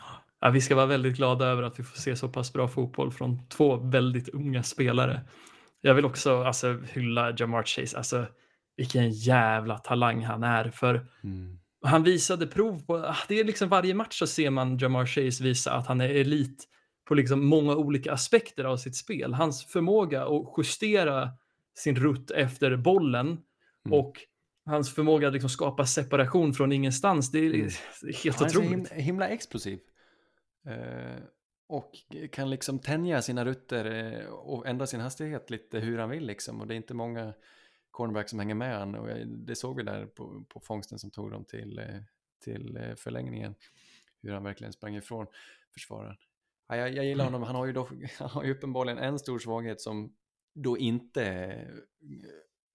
[0.00, 2.68] Ah, Ja, vi ska vara väldigt glada över att vi får se så pass bra
[2.68, 5.20] fotboll från två väldigt unga spelare.
[5.80, 7.96] Jag vill också alltså, hylla Jamar Chase.
[7.96, 8.26] Alltså,
[8.76, 10.70] vilken jävla talang han är.
[10.70, 11.58] För mm.
[11.82, 15.44] Han visade prov på, ah, det är liksom varje match så ser man Jamar Chase
[15.44, 16.64] visa att han är elit
[17.08, 19.34] på liksom många olika aspekter av sitt spel.
[19.34, 21.30] Hans förmåga att justera
[21.74, 23.98] sin rutt efter bollen mm.
[23.98, 24.12] och
[24.66, 27.70] hans förmåga att liksom skapa separation från ingenstans, det är mm.
[28.24, 28.70] helt han otroligt.
[28.70, 29.78] Han är himla, himla explosiv.
[30.66, 31.22] Uh,
[31.66, 31.94] och
[32.32, 36.60] kan liksom tänja sina rutter uh, och ändra sin hastighet lite hur han vill liksom.
[36.60, 37.34] Och det är inte många
[37.90, 38.94] cornerback som hänger med han.
[38.94, 42.02] Och det såg vi där på, på fångsten som tog dem till, uh,
[42.44, 43.54] till förlängningen.
[44.22, 45.26] Hur han verkligen sprang ifrån
[45.72, 46.16] försvararen.
[46.68, 49.38] Ja, jag, jag gillar honom, han har ju, då, han har ju uppenbarligen en stor
[49.38, 50.16] svaghet som
[50.54, 51.24] då inte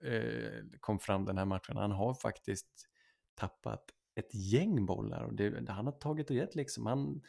[0.04, 1.78] eh, kom fram den här matchen.
[1.78, 2.90] Han har faktiskt
[3.36, 3.84] tappat
[4.16, 6.86] ett gäng bollar och det, han har tagit och gett liksom.
[6.86, 7.22] Han,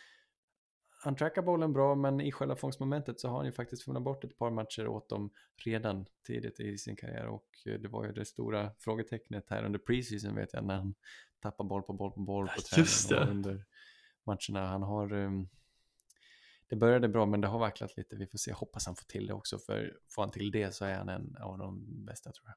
[1.00, 4.24] han trackar bollen bra men i själva fångstmomentet så har han ju faktiskt funnit bort
[4.24, 5.30] ett par matcher åt dem
[5.64, 10.34] redan tidigt i sin karriär och det var ju det stora frågetecknet här under preseason
[10.34, 10.94] vet jag när han
[11.42, 13.64] tappar boll på boll på boll på träning och under
[14.24, 14.66] matcherna.
[14.66, 15.48] Han har um,
[16.68, 18.16] det började bra men det har vacklat lite.
[18.16, 20.84] Vi får se, hoppas han får till det också för får han till det så
[20.84, 22.56] är han en av de bästa tror jag.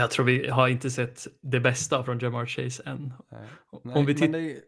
[0.00, 3.12] Jag tror vi har inte sett det bästa från Jamar Chase än.
[3.30, 3.48] Nej.
[3.70, 4.62] Om vi men det är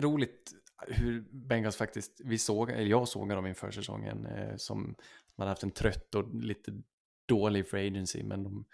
[0.00, 0.52] roligt
[0.88, 4.94] hur Bengals faktiskt, vi såg, eller jag såg dem inför säsongen eh, som
[5.36, 6.82] man haft en trött och lite
[7.26, 8.64] dålig free agency men de,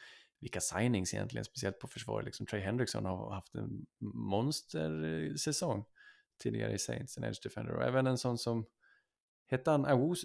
[0.41, 2.23] vilka signings egentligen, speciellt på försvar.
[2.23, 5.85] Liksom Trey Hendrickson har haft en monstersäsong eh,
[6.43, 8.67] tidigare i Saints, en edge defender och även en sån som
[9.51, 10.25] Hette han Awus,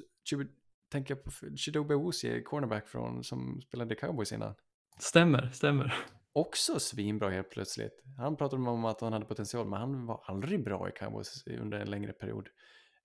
[0.92, 4.56] tänker jag på Chidobe Awusi, cornerback från, som spelade Cowboys innan.
[5.00, 6.06] Stämmer, stämmer.
[6.34, 8.04] Också svinbra helt plötsligt.
[8.18, 11.80] Han pratade om att han hade potential, men han var aldrig bra i Cowboys under
[11.80, 12.50] en längre period.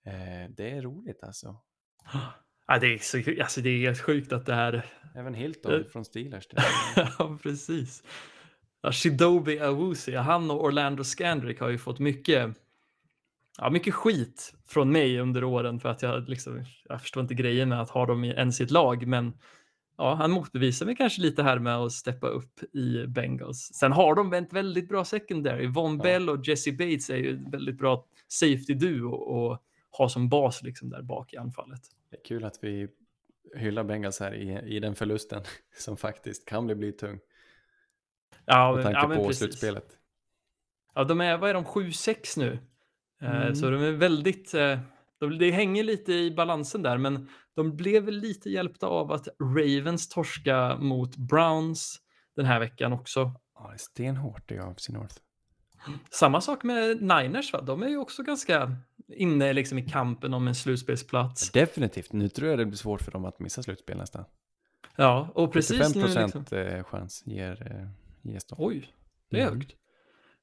[0.07, 1.57] Eh, det är roligt alltså.
[2.71, 4.87] Ja, det, är så, alltså det är helt sjukt att det här...
[5.15, 6.49] Även Hilton uh, från Steelers.
[6.97, 8.03] ja, precis.
[8.83, 12.57] Ja, Shidobi Awusi, han och Orlando Scandrick har ju fått mycket
[13.59, 17.69] ja, mycket skit från mig under åren för att jag, liksom, jag förstår inte grejen
[17.69, 19.07] med att ha dem i en sitt lag.
[19.07, 19.33] Men
[19.99, 23.71] ja, han motbevisar mig kanske lite här med att steppa upp i Bengals.
[23.75, 25.67] Sen har de ett väldigt bra secondary.
[25.67, 26.03] Von ja.
[26.03, 30.91] Bell och Jesse Bates är ju väldigt bra safety duo att ha som bas liksom
[30.91, 31.81] där bak i anfallet.
[32.11, 32.89] Det är kul att vi
[33.57, 35.43] hyllar Bengals här i, i den förlusten
[35.79, 37.19] som faktiskt kan bli blytung.
[38.45, 39.39] Ja, med tanke ja, på precis.
[39.39, 39.99] slutspelet.
[40.95, 42.59] Ja, de är, vad är de, 7-6 nu?
[43.23, 43.55] Eh, mm.
[43.55, 44.55] Så de är väldigt,
[45.23, 50.09] eh, det hänger lite i balansen där, men de blev lite hjälpta av att Ravens
[50.09, 52.01] torska mot Browns
[52.37, 53.33] den här veckan också.
[53.55, 55.15] Ja, det är stenhårt i AFC North.
[56.11, 57.61] Samma sak med Niners, va?
[57.61, 58.77] de är ju också ganska
[59.09, 61.51] inne liksom i kampen om en slutspelsplats.
[61.51, 64.25] Definitivt, nu tror jag det blir svårt för dem att missa slutspel nästan.
[64.97, 66.59] Ja, och precis 75 procent liksom...
[66.59, 67.89] Eh, chans ger,
[68.23, 68.59] ges dem.
[68.61, 68.95] Oj,
[69.31, 69.59] det är mm.
[69.59, 69.75] högt.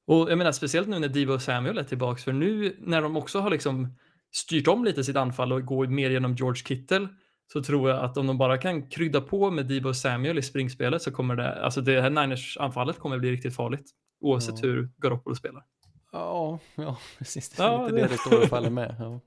[0.05, 3.39] Och jag menar speciellt nu när Divo Samuel är tillbaka, för nu när de också
[3.39, 3.97] har liksom
[4.31, 7.07] styrt om lite sitt anfall och går mer genom George Kittle,
[7.53, 11.01] så tror jag att om de bara kan krydda på med Divo Samuel i springspelet
[11.01, 14.69] så kommer det, alltså det här Niners-anfallet kommer bli riktigt farligt, oavsett ja.
[14.69, 15.65] hur Garoppolo spelar.
[16.11, 17.49] Ja, ja precis.
[17.49, 18.95] Det är ja, lite det det står och faller med.
[18.99, 19.21] Ja.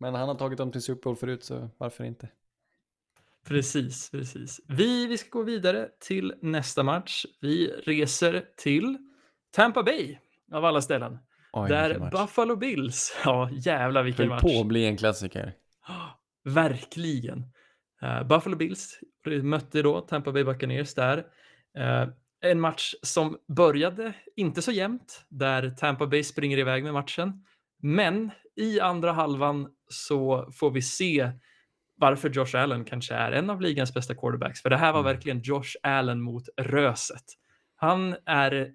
[0.00, 2.28] Men han har tagit dem till Super Bowl förut, så varför inte?
[3.46, 4.60] Precis, precis.
[4.68, 7.26] Vi, vi ska gå vidare till nästa match.
[7.40, 8.98] Vi reser till
[9.50, 10.18] Tampa Bay
[10.52, 11.18] av alla ställen.
[11.52, 14.42] Oj, där Buffalo Bills, ja jävla vilken Höll match.
[14.42, 15.54] på att bli en klassiker.
[16.44, 17.38] verkligen.
[18.02, 19.00] Uh, Buffalo Bills
[19.42, 21.18] mötte då Tampa Bay Buccaneers där.
[21.78, 22.08] Uh,
[22.40, 27.44] en match som började inte så jämnt, där Tampa Bay springer iväg med matchen.
[27.82, 31.30] Men i andra halvan så får vi se
[31.96, 34.62] varför Josh Allen kanske är en av ligans bästa quarterbacks.
[34.62, 35.12] För det här var mm.
[35.12, 37.24] verkligen Josh Allen mot röset.
[37.76, 38.70] Han är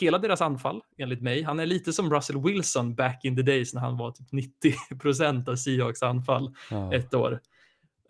[0.00, 1.42] hela deras anfall, enligt mig.
[1.42, 4.72] Han är lite som Russell Wilson back in the days när han var typ 90
[5.00, 6.94] procent av Seahawks anfall Ja.
[6.94, 7.40] ett år.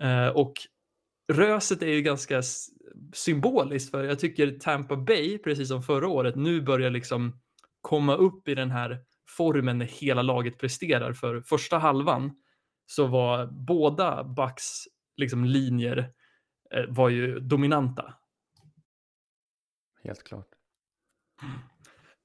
[0.00, 0.52] Eh, och
[1.32, 2.42] röset är ju ganska
[3.12, 7.40] symboliskt för jag tycker Tampa Bay, precis som förra året, nu börjar liksom
[7.80, 11.12] komma upp i den här formen när hela laget presterar.
[11.12, 12.36] För första halvan
[12.86, 14.84] så var båda Bucks
[15.16, 15.98] liksom linjer
[16.74, 18.14] eh, var ju dominanta.
[20.04, 20.48] Helt klart.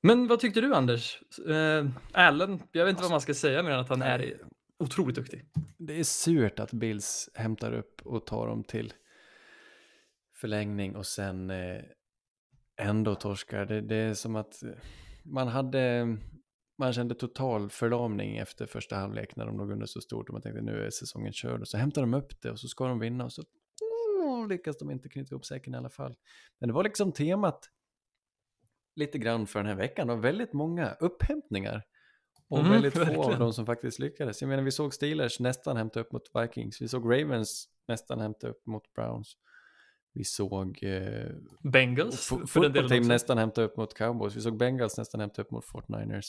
[0.01, 1.21] Men vad tyckte du Anders?
[1.47, 4.41] Eh, Allen, jag vet inte vad man ska säga mer än att han är
[4.79, 5.45] otroligt duktig.
[5.77, 8.93] Det är surt att Bills hämtar upp och tar dem till
[10.35, 11.81] förlängning och sen eh,
[12.81, 13.65] ändå torskar.
[13.65, 14.69] Det, det är som att eh,
[15.23, 16.17] man hade,
[16.77, 20.41] man kände total förlamning efter första halvlek när de låg under så stort och man
[20.41, 22.99] tänkte nu är säsongen körd och så hämtar de upp det och så ska de
[22.99, 23.43] vinna och så
[23.81, 26.15] oh, lyckas de inte knyta ihop säcken i alla fall.
[26.59, 27.69] Men det var liksom temat
[28.99, 31.83] lite grann för den här veckan och väldigt många upphämtningar.
[32.49, 33.39] Och Mm, väldigt få av verkligen.
[33.39, 34.41] dem som faktiskt lyckades.
[34.41, 36.81] Jag menar, vi såg Steelers nästan hämta upp mot Vikings.
[36.81, 39.37] Vi såg Ravens nästan hämta upp mot Browns.
[40.13, 41.29] Vi såg eh,
[41.63, 43.11] Bengals, för den delen team också.
[43.11, 44.35] nästan hämta upp mot Cowboys.
[44.35, 46.25] Vi såg Bengals nästan hämta upp mot 49ers.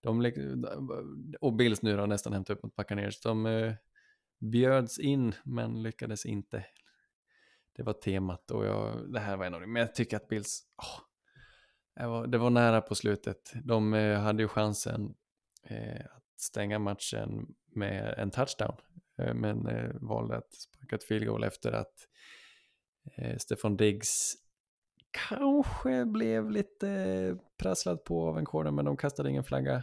[0.00, 0.32] De,
[1.40, 3.20] och Bills nu då nästan hämta upp mot Buccaneers.
[3.20, 3.72] De eh,
[4.38, 6.64] bjöds in men lyckades inte.
[7.76, 9.72] Det var temat och jag, det här var en av dem.
[9.72, 10.84] Men jag tycker att Bills, det,
[11.94, 13.52] var, det var nära på slutet.
[13.64, 15.14] De eh, hade ju chansen
[15.64, 18.76] eh, att stänga matchen med en touchdown.
[19.18, 19.68] Eh, men
[20.00, 21.94] valde att sparka ett field goal efter att
[23.38, 24.34] Stefan Diggs
[25.28, 29.82] kanske blev lite prasslad på av en corner men de kastade ingen flagga.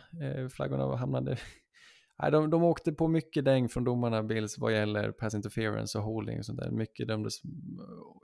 [0.52, 1.38] Flaggorna hamnade...
[2.20, 6.04] Nej, de, de åkte på mycket däng från domarna Bills vad gäller pass interference och
[6.04, 6.72] holding och sånt där.
[6.72, 7.34] Mycket dömdes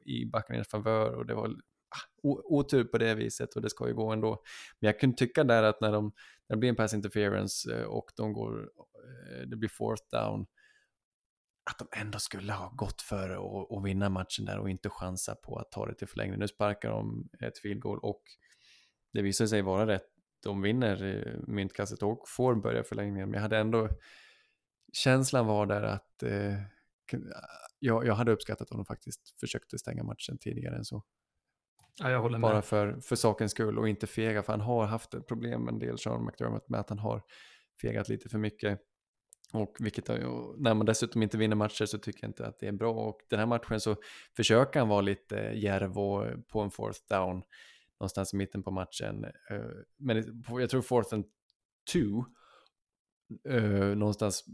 [0.06, 1.56] i backarnas favör och det var
[2.24, 4.44] otur på det viset och det ska ju gå ändå.
[4.80, 6.12] Men jag kunde tycka där att när, de,
[6.50, 10.46] när det blir en pass interference eh, och de går, eh, det blir fourth down,
[11.72, 15.36] att de ändå skulle ha gått för och, och vinna matchen där och inte chansa
[15.36, 16.40] på att ta det till förlängning.
[16.40, 18.24] Nu sparkar de ett field goal och
[19.14, 20.06] det visar sig vara rätt.
[20.44, 23.30] De vinner eh, myntkastet och får börja förlängningen.
[23.30, 23.90] Men jag hade ändå,
[24.94, 26.56] känslan var där att eh,
[27.80, 31.04] jag, jag hade uppskattat om de faktiskt försökte stänga matchen tidigare än så.
[32.00, 32.50] Ja, jag håller med.
[32.50, 35.80] Bara för, för sakens skull och inte fega, för han har haft ett problem en
[35.80, 37.22] del, Sean McDermott, med att han har
[37.82, 38.80] fegat lite för mycket.
[39.54, 40.08] Och vilket,
[40.58, 42.94] när man dessutom inte vinner matcher så tycker jag inte att det är bra.
[42.94, 43.96] Och den här matchen så
[44.36, 47.44] försöker han vara lite järv och på en fourth down
[48.00, 49.26] någonstans i mitten på matchen.
[49.50, 49.60] Eh,
[49.98, 51.26] men jag tror fourth and
[51.94, 52.24] two,
[53.50, 54.46] eh, någonstans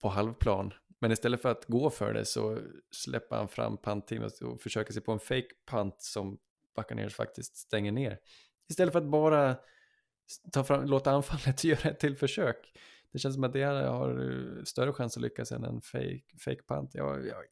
[0.00, 0.74] på halvplan.
[1.00, 2.58] Men istället för att gå för det så
[2.90, 6.38] släpper han fram pantteamet och försöker sig på en fake punt som
[6.78, 8.18] Buccaneers faktiskt stänger ner.
[8.70, 9.56] Istället för att bara
[10.52, 12.72] ta fram, låta anfallet göra ett till försök.
[13.12, 16.62] Det känns som att det har eh, större chans att lyckas än en fake, fake
[16.68, 16.90] punt.
[16.94, 17.44] Jag, jag,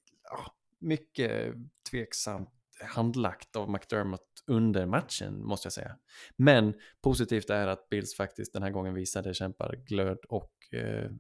[0.78, 1.54] mycket
[1.90, 5.96] tveksamt handlagt av McDermott under matchen måste jag säga.
[6.36, 11.10] Men positivt är att Bills faktiskt den här gången visade kämparglöd och eh,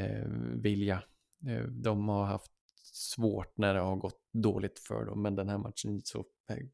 [0.00, 0.28] eh,
[0.62, 1.02] vilja.
[1.48, 2.52] Eh, de har haft
[2.96, 6.24] svårt när det har gått dåligt för dem, men den här matchen så,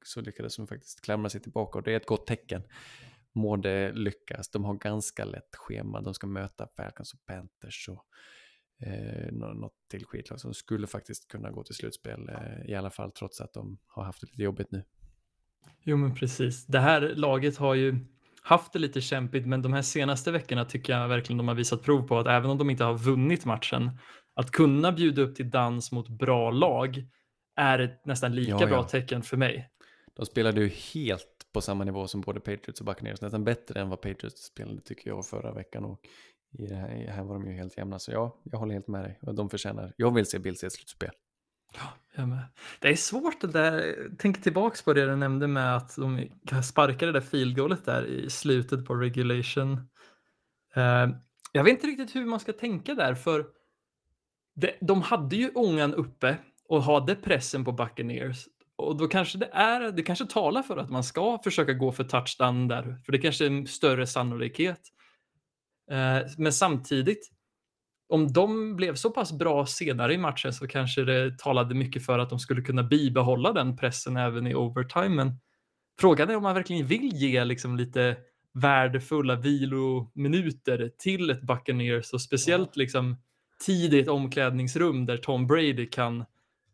[0.05, 2.63] så lyckades de faktiskt klamra sig tillbaka och det är ett gott tecken.
[3.35, 4.51] Må det lyckas.
[4.51, 6.01] De har ganska lätt schema.
[6.01, 8.07] De ska möta Falcons och Panthers och
[8.87, 13.13] eh, något till skitlag som skulle faktiskt kunna gå till slutspel eh, i alla fall
[13.13, 14.85] trots att de har haft det lite jobbigt nu.
[15.83, 16.67] Jo, men precis.
[16.67, 17.97] Det här laget har ju
[18.43, 21.83] haft det lite kämpigt, men de här senaste veckorna tycker jag verkligen de har visat
[21.83, 23.91] prov på att även om de inte har vunnit matchen,
[24.35, 27.05] att kunna bjuda upp till dans mot bra lag
[27.57, 28.83] är ett nästan lika Ja, bra ja.
[28.83, 29.69] tecken för mig.
[30.17, 33.89] De spelade ju helt på samma nivå som både Patriots och Buccaneers, nästan bättre än
[33.89, 36.01] vad Patriots spelade tycker jag förra veckan och
[36.59, 37.99] i det här, här var de ju helt jämna.
[37.99, 39.19] Så ja, jag håller helt med dig.
[39.21, 41.11] De förtjänar, jag vill se Bills i ett slutspel.
[42.17, 42.45] Jag med.
[42.81, 46.29] Det är svårt det där, tänk tillbaks på det du nämnde med att de
[46.63, 49.73] sparkade det där field där i slutet på regulation.
[50.75, 51.09] Eh,
[51.53, 53.47] jag vet inte riktigt hur man ska tänka där, för
[54.55, 56.37] det, de hade ju ångan uppe
[56.69, 58.47] och hade pressen på Buccaneers.
[58.77, 62.05] Och då kanske det är, det kanske talar för att man ska försöka gå för
[62.05, 64.81] touchdown där, för det kanske är en större sannolikhet.
[65.91, 67.31] Eh, men samtidigt,
[68.09, 72.19] om de blev så pass bra senare i matchen så kanske det talade mycket för
[72.19, 75.09] att de skulle kunna bibehålla den pressen även i overtime.
[75.09, 75.39] Men
[76.01, 78.17] frågan är om man verkligen vill ge liksom lite
[78.55, 83.17] värdefulla vilominuter till ett Buccaneers och speciellt liksom
[83.63, 86.25] tid i ett omklädningsrum där Tom Brady kan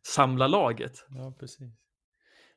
[0.07, 1.07] samla laget.
[1.09, 1.73] Ja, precis.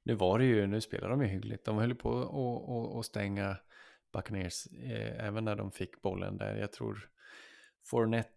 [0.04, 1.66] nu var det ju, nu spelade de ju hyggligt.
[1.66, 3.58] De höll på att stänga
[4.14, 6.56] Buccaneers eh, även när de fick bollen där.
[6.56, 7.10] Jag tror
[7.84, 8.30] Fournette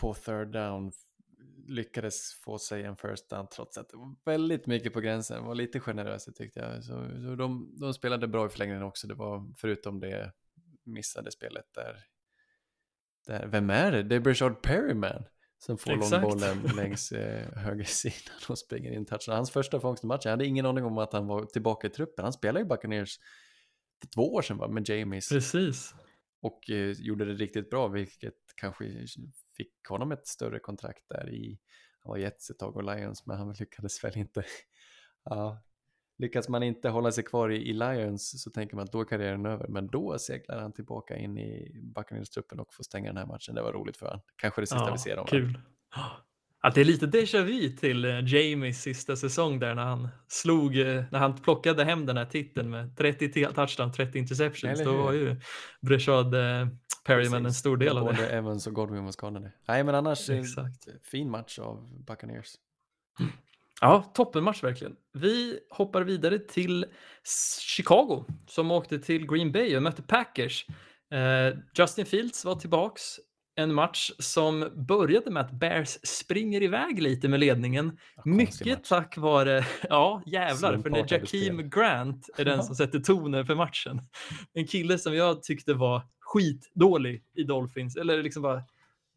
[0.00, 0.92] på third down
[1.66, 5.44] lyckades få sig en first down trots att det var väldigt mycket på gränsen.
[5.44, 6.84] var lite generösa tyckte jag.
[6.84, 6.92] Så,
[7.26, 9.06] så de, de, spelade bra i förlängningen också.
[9.06, 10.32] Det var förutom det
[10.84, 11.96] missade spelet där
[13.26, 14.02] där vem är det?
[14.02, 15.24] Det är Brishard Perryman
[15.58, 19.34] som får långbollen längs eh, högersidan och springer in touchen.
[19.34, 21.90] Hans första fångst i matchen, jag hade ingen aning om att han var tillbaka i
[21.90, 22.22] truppen.
[22.22, 23.18] Han spelade ju Buccaneers
[24.00, 25.28] för två år sedan va, med Jamies.
[25.28, 25.94] Precis.
[26.42, 29.06] Och eh, gjorde det riktigt bra, vilket kanske
[29.56, 31.58] fick honom ett större kontrakt där i,
[32.00, 34.44] han var Jets ett tag och Lions, men han lyckades väl inte.
[35.24, 35.62] ja,
[36.20, 39.04] lyckas man inte hålla sig kvar i, i, Lions så tänker man att då är
[39.04, 43.26] karriären över, men då seglar han tillbaka in i Buccaneers-truppen och får stänga den här
[43.26, 43.54] matchen.
[43.54, 44.20] Det var roligt för honom.
[44.36, 45.58] Kanske det sista ja, vi ser om Kul.
[46.62, 50.76] Att det är lite déjà vu till uh, Jamies sista säsong där när han slog,
[50.76, 54.84] uh, när han plockade hem den här titeln med 30 touchdown, 30 interceptions.
[54.84, 55.36] Då var ju
[55.80, 56.68] Breshad uh,
[57.06, 58.12] Perryman en stor del av det.
[58.12, 59.52] Både Evans och Godwin var skadade.
[59.68, 60.88] Nej, men annars Exakt.
[61.02, 62.54] fin match av Buccaneers.
[63.80, 64.96] Ja, toppenmatch verkligen.
[65.12, 66.86] Vi hoppar vidare till
[67.60, 70.66] Chicago som åkte till Green Bay och mötte Packers.
[71.14, 73.02] Uh, Justin Fields var tillbaks.
[73.54, 77.98] En match som började med att Bears springer iväg lite med ledningen.
[78.16, 78.88] Ja, Mycket match.
[78.88, 84.02] tack vare, ja jävlar, för när Jakeem Grant är den som sätter tonen för matchen.
[84.52, 88.62] En kille som jag tyckte var skitdålig i Dolphins, eller liksom bara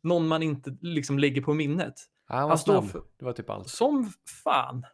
[0.04, 1.94] någon man inte liksom lägger på minnet.
[2.30, 2.90] Ja, han var snabb.
[2.90, 3.70] För, det var typ allt.
[3.70, 4.12] Som
[4.44, 4.86] fan.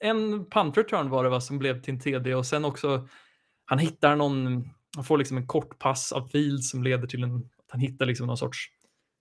[0.00, 3.08] En punt return var det va, som blev till en TD och sen också
[3.64, 7.50] han hittar någon, han får liksom en kort pass av Field som leder till en,
[7.68, 8.68] han hittar liksom någon sorts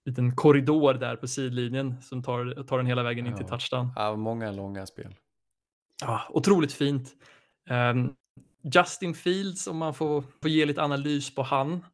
[0.06, 3.90] liten korridor där på sidlinjen som tar, tar den hela vägen in till touchdown.
[3.96, 5.16] Ja, många långa spel.
[6.02, 7.12] Ja, otroligt fint.
[7.70, 8.16] Um,
[8.74, 11.86] Justin Fields, om man får, får ge lite analys på han,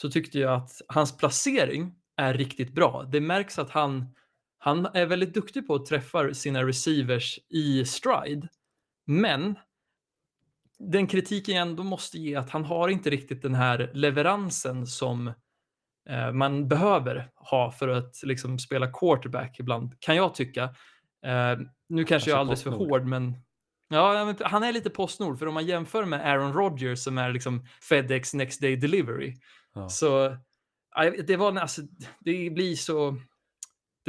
[0.00, 3.02] så tyckte jag att hans placering är riktigt bra.
[3.12, 4.14] Det märks att han
[4.62, 8.48] han är väldigt duktig på att träffa sina receivers i stride.
[9.06, 9.58] Men
[10.78, 15.32] den kritiken jag ändå måste ge att han har inte riktigt den här leveransen som
[16.08, 20.62] eh, man behöver ha för att liksom spela quarterback ibland, kan jag tycka.
[21.26, 23.34] Eh, nu kanske alltså jag är alldeles för hård, men
[23.92, 27.66] Ja, han är lite Postnord, för om man jämför med Aaron Rodgers som är liksom
[27.88, 29.36] Fedex Next Day Delivery.
[29.74, 29.88] Ja.
[29.88, 30.36] Så
[31.26, 31.82] det var, alltså,
[32.20, 33.16] det blir så,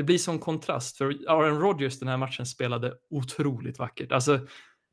[0.02, 4.12] det blir sån kontrast för Aaron Rodgers den här matchen spelade otroligt vackert.
[4.12, 4.48] Alltså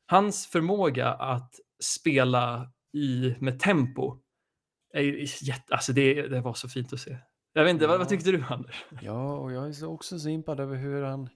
[0.06, 4.18] hans förmåga att spela i, med tempo
[4.94, 5.02] är
[5.48, 7.18] jätte, alltså det, det var så fint att se.
[7.52, 7.88] Jag vet inte, ja.
[7.88, 8.84] vad, vad tyckte du Anders?
[9.02, 11.28] Ja, och jag är också så impad över hur han,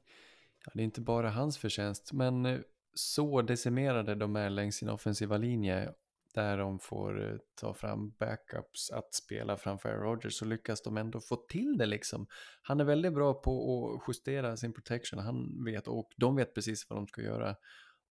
[0.64, 2.58] ja, det är inte bara hans förtjänst, men eh,
[2.94, 5.92] så decimerade de är längs sin offensiva linje
[6.34, 10.96] där de får eh, ta fram backups att spela framför Aaron Rodgers så lyckas de
[10.96, 12.26] ändå få till det liksom.
[12.62, 16.86] Han är väldigt bra på att justera sin protection, han vet och de vet precis
[16.90, 17.56] vad de ska göra.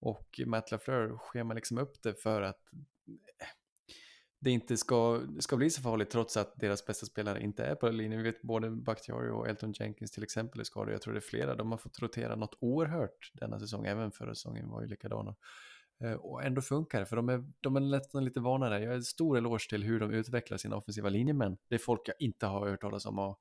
[0.01, 2.73] Och Matt LaFleur schemar liksom upp det för att
[3.09, 3.47] eh,
[4.41, 7.87] det inte ska, ska bli så farligt trots att deras bästa spelare inte är på
[7.87, 8.23] den linjen.
[8.23, 10.93] Vi vet både Bakhtiari och Elton Jenkins till exempel är skadade.
[10.93, 11.55] Jag tror det är flera.
[11.55, 13.87] De har fått rotera något oerhört denna säsong.
[13.87, 15.37] Även förra säsongen var ju likadana.
[16.05, 18.81] Eh, och ändå funkar det, för de är, de är nästan lite vanare.
[18.81, 21.57] Jag är en stor eloge till hur de utvecklar sina offensiva linjemän.
[21.69, 23.41] Det är folk jag inte har hört talas om och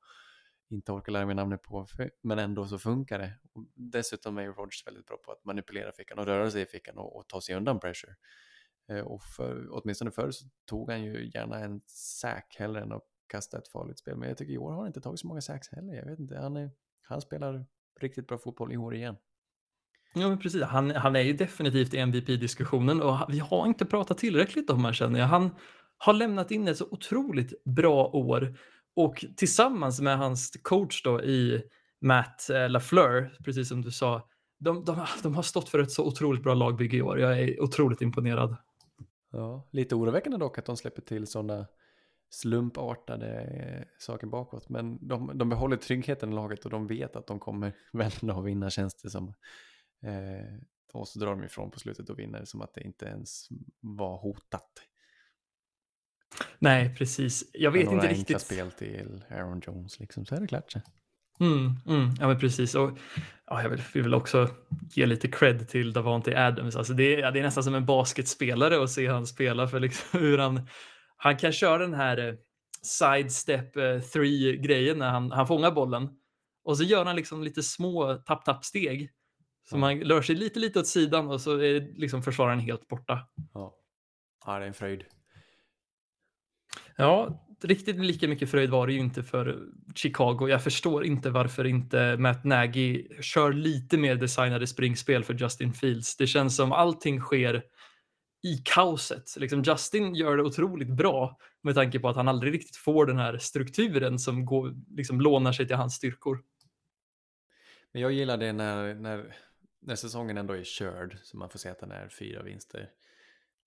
[0.70, 1.88] inte orkar lära mig namnet på,
[2.22, 3.34] men ändå så funkar det.
[3.54, 6.66] Och dessutom är ju Rodgers väldigt bra på att manipulera fickan och röra sig i
[6.66, 8.16] fickan och, och ta sig undan pressure.
[8.90, 11.82] Eh, och för, åtminstone förr så tog han ju gärna en
[12.22, 14.18] säk hellre än att kasta ett farligt spel.
[14.18, 15.94] Men jag tycker i år har han inte tagit så många sacks heller.
[15.94, 17.66] Jag vet inte, han, är, han spelar
[18.00, 19.16] riktigt bra fotboll i år igen.
[20.14, 20.64] Ja, men precis.
[20.64, 24.94] Han, han är ju definitivt i MVP-diskussionen och vi har inte pratat tillräckligt om honom
[24.94, 25.28] känner jag.
[25.28, 25.50] Han
[25.98, 28.58] har lämnat in ett så otroligt bra år
[28.96, 31.64] och tillsammans med hans coach då i
[32.02, 34.28] Matt eh, LaFleur, precis som du sa,
[34.60, 37.20] de, de, de har stått för ett så otroligt bra lagbygge i år.
[37.20, 38.56] Jag är otroligt imponerad.
[39.32, 41.68] Ja, lite oroväckande dock att de släpper till sådana
[42.30, 44.70] slumpartade eh, saker bakåt.
[44.70, 48.48] Men de, de behåller tryggheten i laget och de vet att de kommer vända och
[48.48, 49.34] vinna känns det som.
[50.04, 50.60] Eh,
[50.94, 53.48] och så drar de ifrån på slutet och vinner som att det inte ens
[53.80, 54.72] var hotat.
[56.60, 57.50] Nej, precis.
[57.54, 58.30] Jag vet inte riktigt.
[58.30, 60.74] Några spel till Aaron Jones liksom, så är det klart.
[61.40, 62.76] Mm, mm, ja, men precis.
[62.76, 62.98] Och,
[63.46, 64.50] ja, jag vill, vill väl också
[64.92, 66.76] ge lite cred till Davante Adams.
[66.76, 70.08] Alltså det, ja, det är nästan som en basketspelare att se han spela för liksom
[70.20, 70.68] hur han,
[71.18, 72.36] han kan köra den här eh,
[72.82, 76.10] sidestep eh, three grejen när han, han fångar bollen
[76.64, 79.10] och så gör han liksom lite små tapp-tapp-steg
[79.70, 83.28] Så man rör sig lite, lite åt sidan och så är liksom försvararen helt borta.
[83.54, 83.76] Ja.
[84.46, 85.04] ja, det är en fröjd.
[86.96, 90.48] Ja, riktigt lika mycket fröjd var det ju inte för Chicago.
[90.50, 96.18] Jag förstår inte varför inte Matt Nagy kör lite mer designade springspel för Justin Fields.
[96.18, 97.64] Det känns som allting sker
[98.44, 99.38] i kaoset.
[99.38, 103.18] Liksom Justin gör det otroligt bra med tanke på att han aldrig riktigt får den
[103.18, 106.42] här strukturen som går, liksom lånar sig till hans styrkor.
[107.94, 109.36] Men jag gillar det när, när,
[109.80, 112.92] när säsongen ändå är körd, så man får se att den är fyra vinster.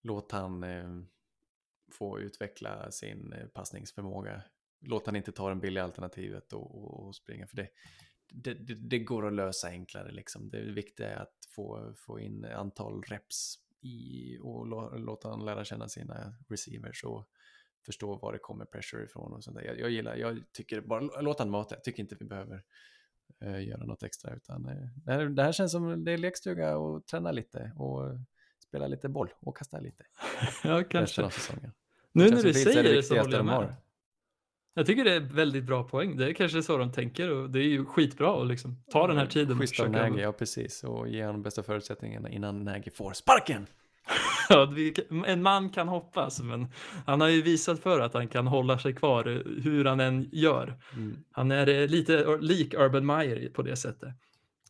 [0.03, 1.03] Låt han eh,
[1.93, 4.43] få utveckla sin eh, passningsförmåga.
[4.81, 7.69] Låt han inte ta det billiga alternativet och, och, och springa, för det,
[8.29, 10.13] det, det, det, går att lösa enklare.
[10.13, 10.51] Liksom.
[10.51, 14.67] Det viktiga är att få, få in antal reps i, och
[15.01, 17.29] låta han lära känna sina receivers och
[17.87, 19.65] förstå var det kommer pressure ifrån och sånt där.
[19.65, 21.75] Jag, jag gillar, jag tycker bara låt han mata.
[21.75, 22.63] Jag tycker inte vi behöver
[23.45, 26.77] uh, göra något extra utan uh, det, här, det här känns som det är lekstuga
[26.77, 28.19] och träna lite och
[28.69, 30.05] spela lite boll och kasta lite.
[30.65, 31.31] ja, kanske.
[32.13, 33.55] Nu när du säger det, det så håller jag med.
[33.55, 33.75] Har.
[34.75, 36.17] Jag tycker det är väldigt bra poäng.
[36.17, 39.17] Det är kanske så de tänker och det är ju skitbra att liksom ta den
[39.17, 39.59] här tiden.
[39.59, 40.85] Schysst av Nagy, ja precis.
[40.85, 43.67] Och ge honom bästa förutsättningarna innan Nagy får sparken.
[45.27, 46.67] En man kan hoppas, men
[47.07, 49.25] han har ju visat för att han kan hålla sig kvar
[49.63, 50.79] hur han än gör.
[50.95, 51.17] Mm.
[51.31, 54.09] Han är eh, lite lik Urban Meyer på det sättet.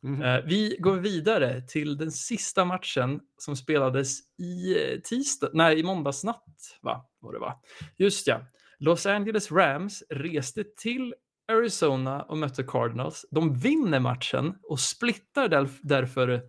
[0.05, 0.47] Mm.
[0.47, 6.24] Vi går vidare till den sista matchen som spelades i eh, tisdag, nej i måndags
[6.24, 7.07] natt, va?
[7.20, 7.61] Var det va?
[7.97, 8.41] Just ja.
[8.78, 11.14] Los Angeles Rams reste till
[11.49, 13.26] Arizona och mötte Cardinals.
[13.30, 16.43] De vinner matchen och splittar därför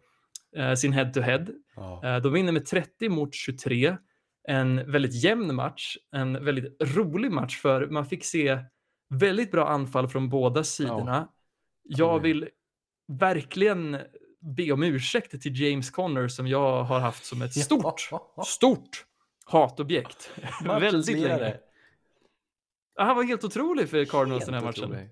[0.55, 1.49] eh, sin head-to-head.
[1.75, 2.05] Oh.
[2.05, 3.97] Eh, de vinner med 30 mot 23.
[4.47, 8.59] En väldigt jämn match, en väldigt rolig match för man fick se
[9.09, 11.21] väldigt bra anfall från båda sidorna.
[11.21, 11.27] Oh.
[11.83, 12.49] Jag vill
[13.07, 13.97] verkligen
[14.39, 18.09] be om ursäkt till James Conner som jag har haft som ett stort,
[18.45, 19.05] stort
[19.45, 20.31] hatobjekt.
[20.65, 21.57] väldigt länge.
[22.95, 24.83] Han var helt otrolig för Cardinals den här matchen.
[24.83, 25.09] Otrolig.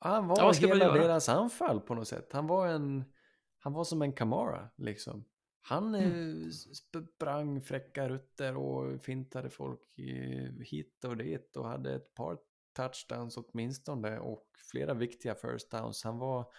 [0.00, 2.30] Han var ja, hela deras anfall på något sätt.
[2.32, 3.04] Han var, en,
[3.60, 5.24] han var som en Kamara liksom.
[5.62, 6.52] Han mm.
[6.52, 9.80] sprang fräcka rutter och fintade folk
[10.64, 12.38] hit och dit och hade ett par
[12.76, 16.04] touchdowns åtminstone och flera viktiga first downs.
[16.04, 16.52] Han var,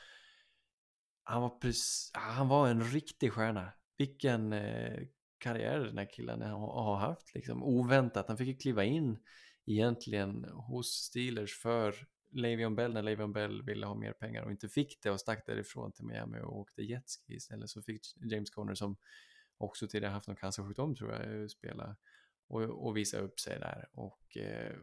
[1.23, 3.73] han var, precis, han var en riktig stjärna.
[3.97, 4.99] Vilken eh,
[5.37, 7.63] karriär den här killen har, har haft liksom.
[7.63, 9.17] Oväntat, han fick ju kliva in
[9.65, 11.95] egentligen hos Steelers för
[12.31, 15.45] Le'Veon Bell när Le'Veon Bell ville ha mer pengar och inte fick det och stack
[15.45, 18.01] därifrån till Miami och åkte jetski istället så fick
[18.31, 18.97] James Conner som
[19.57, 21.95] också tidigare haft någon cancersjukdom tror jag eh, spela
[22.47, 24.75] och, och visa upp sig där och eh,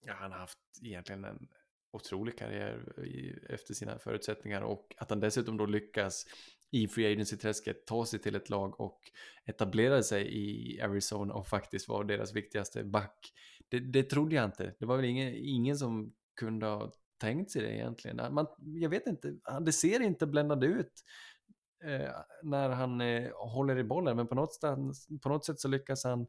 [0.00, 1.48] ja, han har haft egentligen en
[1.90, 6.26] otrolig karriär i, efter sina förutsättningar och att han dessutom då lyckas
[6.70, 9.00] i Free Agency-träsket ta sig till ett lag och
[9.44, 13.32] etablera sig i Arizona och faktiskt vara deras viktigaste back.
[13.68, 14.74] Det, det trodde jag inte.
[14.78, 18.34] Det var väl ingen, ingen som kunde ha tänkt sig det egentligen.
[18.34, 20.92] Man, jag vet inte, det ser inte bländande ut
[21.84, 22.10] eh,
[22.42, 26.04] när han eh, håller i bollen, men på något, stans, på något sätt så lyckas
[26.04, 26.26] han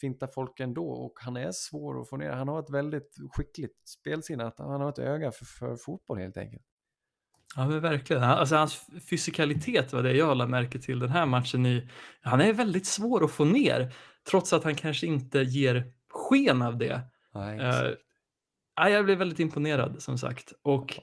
[0.00, 2.30] finta folk ändå och han är svår att få ner.
[2.30, 6.62] Han har ett väldigt skickligt spelsinne, han har ett öga för, för fotboll helt enkelt.
[7.56, 8.22] Ja, men verkligen.
[8.22, 11.66] Alltså, hans fysikalitet var det jag lade märke till den här matchen.
[11.66, 11.88] I,
[12.20, 13.94] han är väldigt svår att få ner,
[14.30, 17.00] trots att han kanske inte ger sken av det.
[17.34, 17.96] Nej,
[18.80, 20.52] uh, jag blev väldigt imponerad, som sagt.
[20.62, 21.00] Och,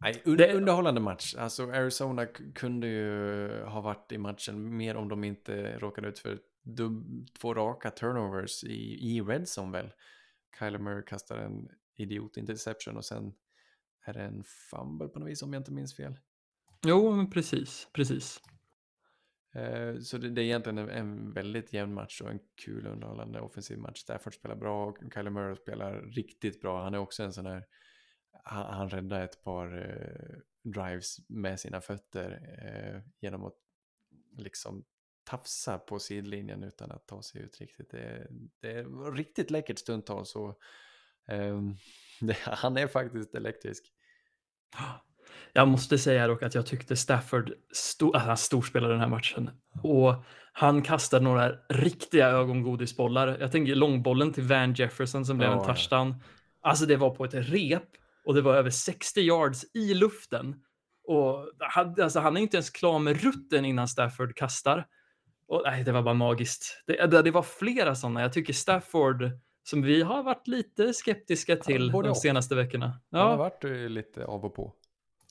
[0.00, 0.54] Nej, un det...
[0.54, 1.34] underhållande match.
[1.34, 6.38] Alltså Arizona kunde ju ha varit i matchen mer om de inte råkade ut för
[7.40, 9.92] två raka turnovers i, i red zone väl.
[10.58, 13.32] Kyler Murray kastar en idiot interception och sen
[14.04, 16.18] är det en fumble på något vis om jag inte minns fel.
[16.86, 18.40] Jo, men precis, precis.
[19.56, 23.40] Eh, så det, det, är egentligen en, en, väldigt jämn match och en kul underhållande
[23.40, 23.98] offensiv match.
[23.98, 26.82] Stafford spelar bra och Kyler Murray spelar riktigt bra.
[26.82, 27.66] Han är också en sån här,
[28.44, 32.30] han, han räddar ett par eh, drives med sina fötter
[32.62, 33.56] eh, genom att
[34.36, 34.84] liksom
[35.24, 37.90] tafsa på sidlinjen utan att ta sig ut riktigt.
[37.90, 38.26] Det,
[38.60, 40.60] det är riktigt läckert stundtals och
[41.28, 41.60] eh,
[42.20, 43.92] det, han är faktiskt elektrisk.
[45.52, 49.50] Jag måste säga dock att jag tyckte Stafford sto alltså han storspelade den här matchen
[49.82, 50.14] och
[50.52, 53.36] han kastade några riktiga ögongodisbollar.
[53.40, 56.14] Jag tänker långbollen till Van Jefferson som blev oh, en touchdown.
[56.62, 57.82] Alltså det var på ett rep
[58.24, 60.56] och det var över 60 yards i luften.
[61.06, 64.86] Och han, alltså, han är inte ens klar med rutten innan Stafford kastar.
[65.48, 66.82] Och, nej, det var bara magiskt.
[66.86, 68.22] Det, det, det var flera sådana.
[68.22, 69.30] Jag tycker Stafford,
[69.62, 73.00] som vi har varit lite skeptiska till ja, de senaste veckorna.
[73.10, 73.18] Ja.
[73.18, 74.72] Han har varit lite av och på.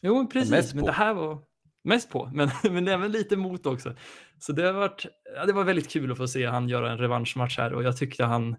[0.01, 0.73] Jo, precis.
[0.73, 1.43] Men det här var...
[1.83, 3.95] mest på, men, men även lite mot också.
[4.39, 6.97] Så det, har varit, ja, det var väldigt kul att få se han göra en
[6.97, 8.55] revanschmatch här och jag tyckte han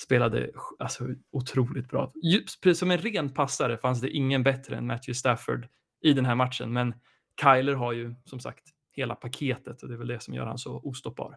[0.00, 2.12] spelade alltså, otroligt bra.
[2.22, 5.68] Just, som en ren passare fanns det ingen bättre än Matthew Stafford
[6.02, 6.94] i den här matchen, men
[7.40, 10.58] Kyler har ju som sagt hela paketet och det är väl det som gör han
[10.58, 11.36] så ostoppbar.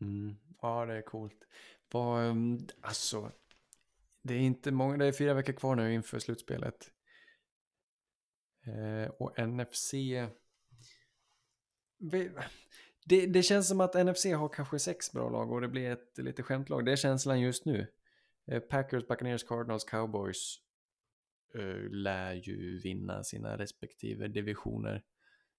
[0.00, 0.36] Mm.
[0.62, 1.44] Ja, det är coolt.
[1.94, 3.30] Ehm, alltså,
[4.22, 6.90] det är inte många, det är fyra veckor kvar nu inför slutspelet.
[8.66, 9.94] Eh, och NFC...
[13.06, 16.18] Det, det känns som att NFC har kanske sex bra lag och det blir ett
[16.18, 16.84] lite skämtlag.
[16.84, 17.86] Det är känslan just nu.
[18.46, 20.58] Eh, Packers, Buccaneers, Cardinals, Cowboys
[21.54, 25.02] eh, lär ju vinna sina respektive divisioner.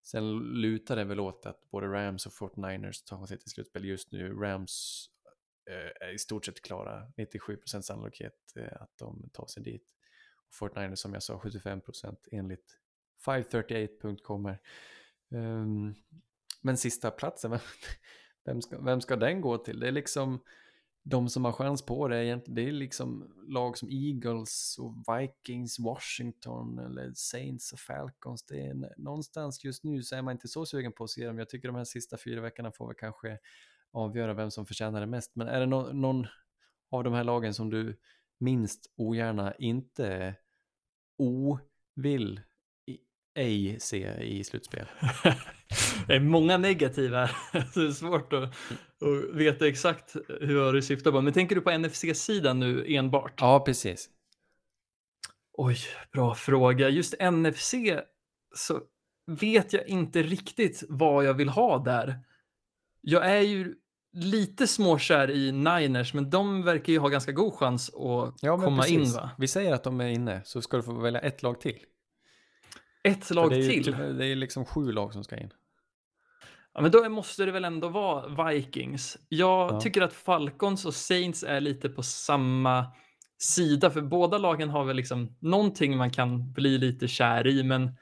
[0.03, 4.12] Sen lutar det väl åt att både Rams och 49ers tar sig till slutspel just
[4.12, 4.34] nu.
[4.34, 5.06] Rams
[5.70, 9.93] eh, är i stort sett klara, 97% sannolikhet eh, att de tar sig dit.
[10.47, 12.78] Och 49ers som jag sa 75% enligt
[13.26, 14.60] 538.com här.
[15.30, 15.96] Um,
[16.62, 17.60] men sista platsen, vem,
[18.46, 19.80] vem, ska, vem ska den gå till?
[19.80, 20.40] Det är liksom
[21.04, 26.80] de som har chans på det, det är liksom lag som Eagles och Vikings, Washington
[26.80, 28.44] eller Saints och Falcons.
[28.46, 31.38] Det är någonstans just nu så är man inte så sugen på att se dem.
[31.38, 33.40] Jag tycker de här sista fyra veckorna får väl kanske
[33.92, 35.36] avgöra vem som förtjänar det mest.
[35.36, 36.28] Men är det no någon
[36.90, 37.98] av de här lagen som du
[38.38, 40.36] minst ogärna inte
[41.18, 42.42] o-vill
[43.36, 44.86] ej se i slutspel?
[46.08, 47.36] det är många negativa här.
[47.74, 51.22] Det är svårt att, att veta exakt hur du syftar på.
[51.22, 53.34] Men tänker du på NFC-sidan nu enbart?
[53.38, 54.10] Ja, precis.
[55.58, 55.78] Oj,
[56.12, 56.90] bra fråga.
[56.90, 57.74] Just NFC
[58.56, 58.82] så
[59.28, 62.20] vet jag inte riktigt vad jag vill ha där.
[63.02, 63.76] Jag är ju
[64.14, 68.82] lite småkär i Niners, men de verkar ju ha ganska god chans att ja, komma
[68.82, 68.98] precis.
[68.98, 69.30] in va?
[69.38, 71.80] Vi säger att de är inne, så ska du få välja ett lag till.
[73.06, 73.88] Ett lag det till?
[73.88, 75.51] Ju, det är liksom sju lag som ska in.
[76.74, 79.18] Ja, men då måste det väl ändå vara Vikings.
[79.30, 79.82] Jag ja.
[79.82, 82.86] tycker att Falcons och Saints är lite på samma
[83.38, 87.97] sida, för båda lagen har väl liksom någonting man kan bli lite kär i, men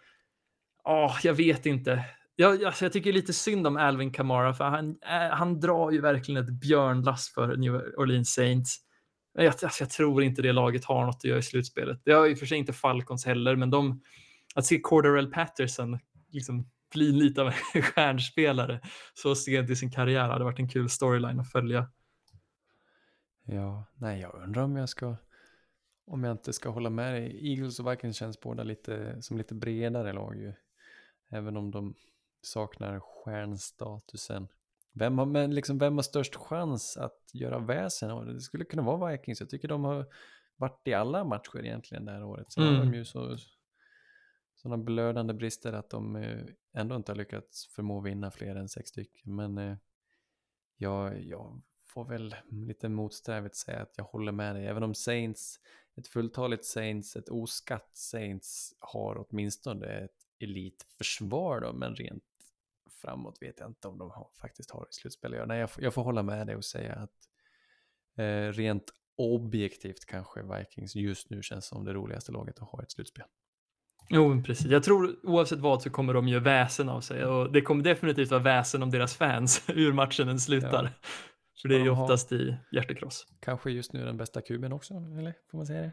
[0.83, 2.05] åh, jag vet inte.
[2.35, 6.01] Jag, alltså, jag tycker lite synd om Alvin Kamara, för han, äh, han drar ju
[6.01, 8.77] verkligen ett björnlass för New Orleans Saints.
[9.33, 12.01] Jag, alltså, jag tror inte det laget har något att göra i slutspelet.
[12.05, 14.01] Det har och för sig inte Falcons heller, men de,
[14.53, 15.99] att se Cordarell Patterson
[16.29, 18.81] liksom bli lite av en stjärnspelare
[19.13, 21.89] så sent i sin karriär hade varit en kul storyline att följa.
[23.43, 25.15] Ja, nej, jag undrar om jag ska
[26.05, 27.51] om jag inte ska hålla med dig.
[27.51, 30.53] Eagles och Vikings känns båda lite som lite bredare lag ju.
[31.29, 31.95] Även om de
[32.41, 34.47] saknar stjärnstatusen.
[34.93, 38.41] Vem har, men liksom, vem har störst chans att göra väsen det?
[38.41, 39.39] skulle kunna vara Vikings.
[39.39, 40.05] Jag tycker de har
[40.55, 42.51] varit i alla matcher egentligen det här året.
[42.51, 42.75] Sen mm.
[42.75, 42.99] har de mm.
[42.99, 43.37] ju så,
[44.63, 48.89] sådana blödande brister att de eh, ändå inte har lyckats förmå vinna fler än sex
[48.89, 49.35] stycken.
[49.35, 49.77] Men eh,
[50.77, 54.67] jag, jag får väl lite motsträvigt säga att jag håller med dig.
[54.67, 55.59] Även om Saints,
[55.95, 62.23] ett fulltaligt Saints, ett oskatt Saints har åtminstone ett elitförsvar då, men rent
[62.89, 65.47] framåt vet jag inte om de har, faktiskt har i slutspel.
[65.47, 67.29] Nej, jag, jag får hålla med dig och säga att
[68.15, 72.83] eh, rent objektivt kanske Vikings just nu känns som det roligaste laget att ha i
[72.83, 73.25] ett slutspel.
[74.09, 74.67] Jo, precis.
[74.67, 78.31] Jag tror oavsett vad så kommer de göra väsen av sig och det kommer definitivt
[78.31, 80.83] vara väsen om deras fans hur matchen den slutar.
[80.83, 81.07] Ja.
[81.61, 83.25] För det är ju oftast i hjärtekross.
[83.39, 85.91] Kanske just nu den bästa kuben också, eller får man säga det?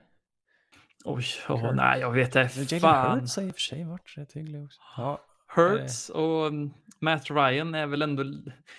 [1.05, 2.81] Oj, oh, nej, jag vet inte.
[2.81, 3.21] Fan.
[3.21, 4.81] Hurts har i och för sig varit rätt hygglig också.
[4.97, 5.21] Ja,
[5.57, 8.25] Hurts och mm, Matt Ryan är väl ändå...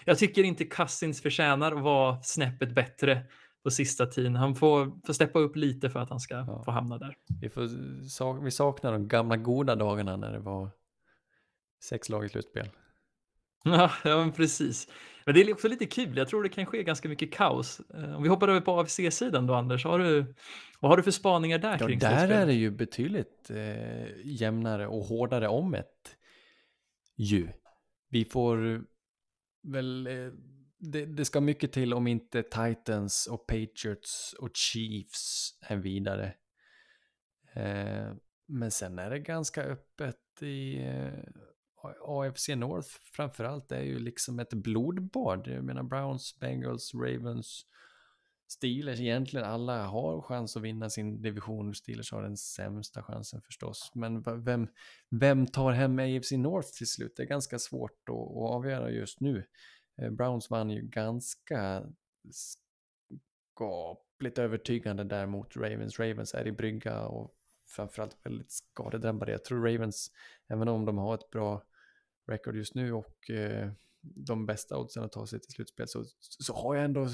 [0.05, 3.23] Jag tycker inte Cousins förtjänar att vara snäppet bättre
[3.63, 4.35] på sista tiden.
[4.35, 6.63] Han får, får steppa upp lite för att han ska ja.
[6.65, 7.15] få hamna där.
[7.41, 10.69] Vi, får, vi saknar de gamla goda dagarna när det var
[11.83, 12.69] sex lag i slutspel.
[13.63, 14.87] Ja, men precis.
[15.25, 16.17] Men det är också lite kul.
[16.17, 17.81] Jag tror det kan ske ganska mycket kaos.
[17.93, 19.85] Eh, om vi hoppar över på AFC-sidan då, Anders.
[19.85, 20.35] Har du,
[20.79, 24.87] vad har du för spaningar där ja, kring Där är det ju betydligt eh, jämnare
[24.87, 26.15] och hårdare om ett
[27.17, 27.49] ju.
[28.09, 28.85] Vi får
[29.63, 30.31] väl eh,
[30.81, 36.33] det, det, ska mycket till om inte Titans och Patriots och Chiefs är vidare.
[37.53, 38.13] Eh,
[38.47, 41.13] men sen är det ganska öppet i eh,
[42.05, 43.69] AFC North framförallt.
[43.69, 45.47] Det är ju liksom ett blodbad.
[45.47, 47.65] Jag menar Browns, Bengals, Ravens,
[48.47, 48.99] Steelers.
[48.99, 51.75] Egentligen alla har chans att vinna sin division.
[51.75, 53.91] Steelers har den sämsta chansen förstås.
[53.95, 54.67] Men vem,
[55.09, 57.13] vem tar hem AFC North till slut?
[57.15, 59.45] Det är ganska svårt att, att avgöra just nu.
[60.01, 61.83] Eh, Browns vann ju ganska
[63.53, 65.99] skapligt övertygande där mot Ravens.
[65.99, 67.35] Ravens är i brygga och
[67.67, 69.31] framförallt väldigt skadedrabbade.
[69.31, 70.11] Jag tror Ravens,
[70.47, 71.63] även om de har ett bra
[72.27, 73.71] record just nu och eh,
[74.01, 77.07] de bästa oddsen att ta sig till slutspel så, så har jag ändå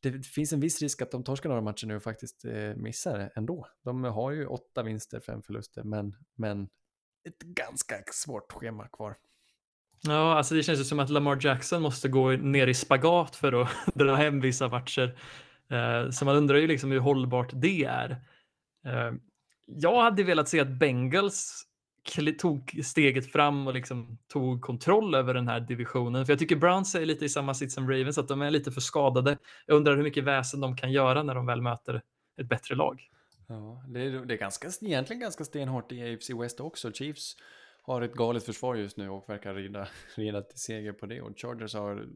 [0.00, 3.18] det finns en viss risk att de torskar några matcher nu och faktiskt eh, missar
[3.18, 3.66] det ändå.
[3.82, 6.68] De har ju åtta vinster, fem förluster, men, men
[7.28, 9.16] ett ganska svårt schema kvar.
[10.06, 13.62] Ja, alltså det känns ju som att Lamar Jackson måste gå ner i spagat för
[13.62, 15.18] att dra hem vissa matcher.
[15.70, 18.10] Eh, så man undrar ju liksom hur hållbart det är.
[18.86, 19.12] Eh,
[19.66, 21.66] jag hade velat se att Bengals
[22.38, 26.26] tog steget fram och liksom tog kontroll över den här divisionen.
[26.26, 28.72] För jag tycker Browns är lite i samma sitt som Ravens, att de är lite
[28.72, 29.38] för skadade.
[29.66, 32.02] Jag undrar hur mycket väsen de kan göra när de väl möter
[32.40, 33.08] ett bättre lag.
[33.48, 36.92] Ja, det är, det är ganska, egentligen ganska stenhårt i AFC West också.
[36.92, 37.36] Chiefs
[37.86, 41.20] har ett galet försvar just nu och verkar rida, rida till seger på det.
[41.22, 42.08] Och Chargers har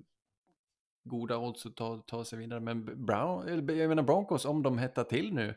[1.04, 2.60] goda odds att ta, ta sig vidare.
[2.60, 5.54] Men Brown, jag menar Broncos, om de hettar till nu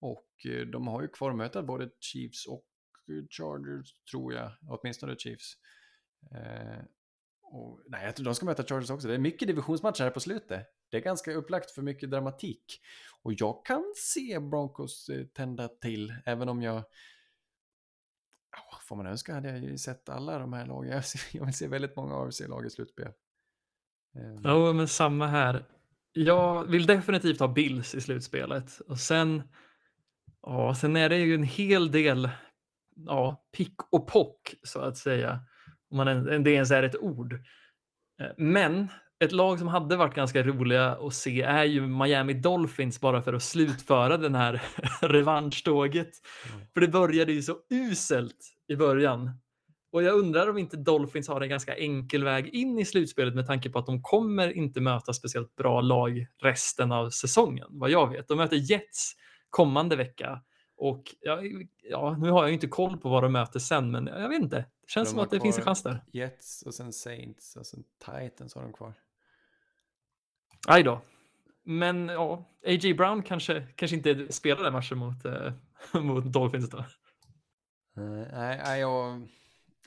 [0.00, 2.64] och eh, de har ju kvar att möta både Chiefs och
[3.08, 5.56] eh, Chargers tror jag, åtminstone Chiefs.
[6.30, 6.84] Eh,
[7.42, 9.08] och, nej, jag tror de ska möta Chargers också.
[9.08, 10.66] Det är mycket divisionsmatcher här på slutet.
[10.90, 12.80] Det är ganska upplagt för mycket dramatik.
[13.22, 16.84] Och jag kan se Broncos eh, tända till, även om jag
[18.88, 21.02] får man önska hade jag ju sett alla de här lagen.
[21.32, 23.12] Jag vill se väldigt många AFC-lag i slutspel.
[24.16, 24.40] Ehm.
[24.44, 25.64] Ja, men samma här.
[26.12, 28.80] Jag vill definitivt ha Bills i slutspelet.
[28.80, 29.42] Och sen,
[30.42, 32.30] ja, sen är det ju en hel del
[33.06, 35.40] ja, pick och pock så att säga.
[35.90, 37.32] Om man, det ens är ett ord.
[38.20, 38.88] Eh, men
[39.20, 43.32] ett lag som hade varit ganska roliga att se är ju Miami Dolphins bara för
[43.32, 44.62] att slutföra den här
[45.00, 46.10] revanschtåget.
[46.52, 46.66] Mm.
[46.74, 49.30] För det började ju så uselt i början.
[49.92, 53.46] Och jag undrar om inte Dolphins har en ganska enkel väg in i slutspelet med
[53.46, 58.10] tanke på att de kommer inte möta speciellt bra lag resten av säsongen, vad jag
[58.10, 58.28] vet.
[58.28, 59.12] De möter Jets
[59.50, 60.42] kommande vecka
[60.76, 61.40] och ja,
[61.82, 64.56] ja, nu har jag inte koll på vad de möter sen, men jag vet inte.
[64.56, 66.04] Det känns de som att det finns en chans där.
[66.12, 68.94] Jets och sen Saints och sen Titans har de kvar.
[70.66, 71.00] Aj då.
[71.62, 72.94] Men ja, A.J.
[72.94, 75.52] Brown kanske, kanske inte spelar den matchen mot, äh,
[76.02, 76.84] mot Dolphins då.
[77.94, 79.28] Nej, nej, jag,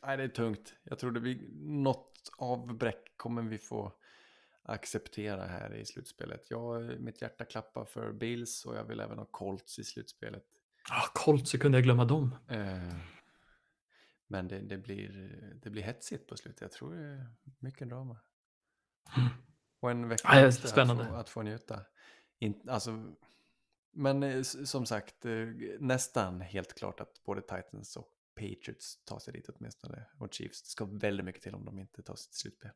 [0.03, 0.73] nej, det är tungt.
[0.83, 3.93] Jag tror det blir något avbräck kommer vi få
[4.63, 6.49] acceptera här i slutspelet.
[6.49, 10.43] Jag, mitt hjärta klappar för Bills och jag vill även ha Colts i slutspelet.
[10.89, 12.35] Ah, Colts, hur kunde jag glömma dem?
[12.47, 12.95] Eh,
[14.27, 16.61] men det, det, blir, det blir hetsigt på slutet.
[16.61, 17.27] Jag tror det är
[17.59, 18.17] mycket drama.
[19.17, 19.29] Mm.
[19.81, 21.03] Och en vecka ah, spännande.
[21.03, 21.79] Att, få, att få njuta.
[22.39, 23.13] In, alltså,
[23.93, 25.31] men eh, som sagt, eh,
[25.79, 30.05] nästan helt klart att både Titans och Patriots tar sig dit åtminstone.
[30.17, 32.71] Och Chiefs, det ska väldigt mycket till om de inte tar sig till slutspel.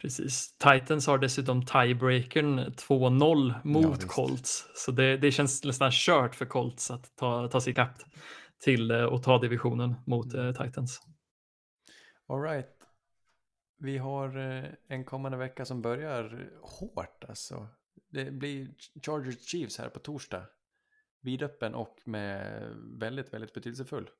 [0.00, 0.58] Precis.
[0.58, 4.66] Titans har dessutom tiebreakern 2-0 mot ja, Colts.
[4.74, 8.02] Så det, det känns nästan kört för Colts att ta, ta sig ikapp
[8.58, 11.02] till eh, ta divisionen mot uh, Titans.
[12.28, 12.75] All right.
[13.78, 17.68] Vi har uh, en kommande vecka som börjar hårt alltså.
[18.10, 18.68] Det blir
[19.06, 20.42] Chargers Chiefs här på torsdag.
[21.20, 22.62] Vidöppen och med
[23.00, 24.10] väldigt, väldigt betydelsefull.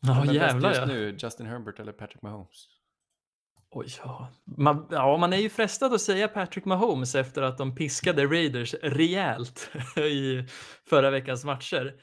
[0.00, 0.86] Ja, oh, jävlar just ja.
[0.86, 2.68] nu, Justin Herbert eller Patrick Mahomes?
[3.70, 4.28] Oj, ja.
[4.44, 8.74] Man, ja, man är ju frestad att säga Patrick Mahomes efter att de piskade Raiders
[8.74, 10.46] rejält i
[10.84, 11.94] förra veckans matcher.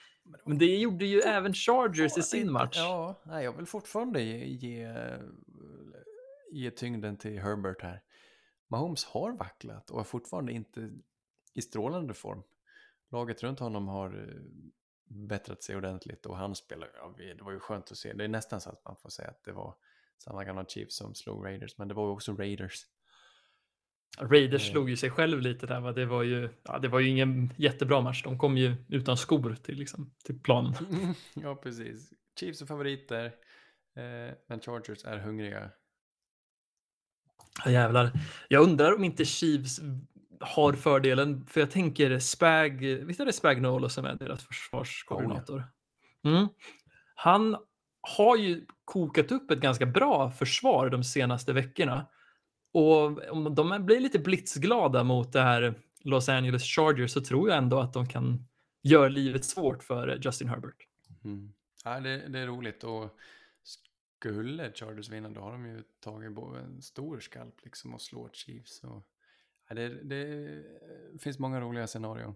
[0.45, 2.77] Men det gjorde ju även Chargers i sin match.
[2.77, 4.87] Ja, jag vill fortfarande ge, ge,
[6.53, 8.01] ge tyngden till Herbert här.
[8.67, 10.91] Mahomes har vacklat och är fortfarande inte
[11.53, 12.43] i strålande form.
[13.11, 14.41] Laget runt honom har eh,
[15.05, 18.13] bättrat sig ordentligt och han spelar, ja, det var ju skönt att se.
[18.13, 19.75] Det är nästan så att man får säga att det var
[20.23, 22.85] samma gamla Chiefs som slog Raiders, men det var ju också Raiders.
[24.19, 25.91] Raiders slog ju sig själv lite där, va?
[25.91, 28.23] Det, var ju, ja, det var ju ingen jättebra match.
[28.23, 30.73] De kom ju utan skor till, liksom, till planen.
[31.35, 32.13] ja, precis.
[32.39, 33.25] Chiefs är favoriter,
[33.95, 35.71] eh, men Chargers är hungriga.
[37.65, 38.11] Ja, jävlar.
[38.47, 39.79] Jag undrar om inte Chiefs
[40.39, 45.63] har fördelen, för jag tänker Spag, visst är det Spagnolo som är deras försvarskoordinator?
[46.25, 46.47] Mm.
[47.15, 47.57] Han
[48.01, 52.07] har ju kokat upp ett ganska bra försvar de senaste veckorna.
[52.73, 57.57] Och om de blir lite blitzglada mot det här Los Angeles Chargers så tror jag
[57.57, 58.47] ändå att de kan
[58.83, 60.87] göra livet svårt för Justin Herbert.
[61.23, 61.53] Mm.
[61.85, 63.17] Ja, det, det, är roligt och
[64.23, 68.83] skulle Chargers vinna då har de ju tagit en stor skalp liksom och slår Chiefs.
[68.83, 69.07] Och,
[69.69, 70.63] ja, det, det
[71.21, 72.35] finns många roliga scenarion.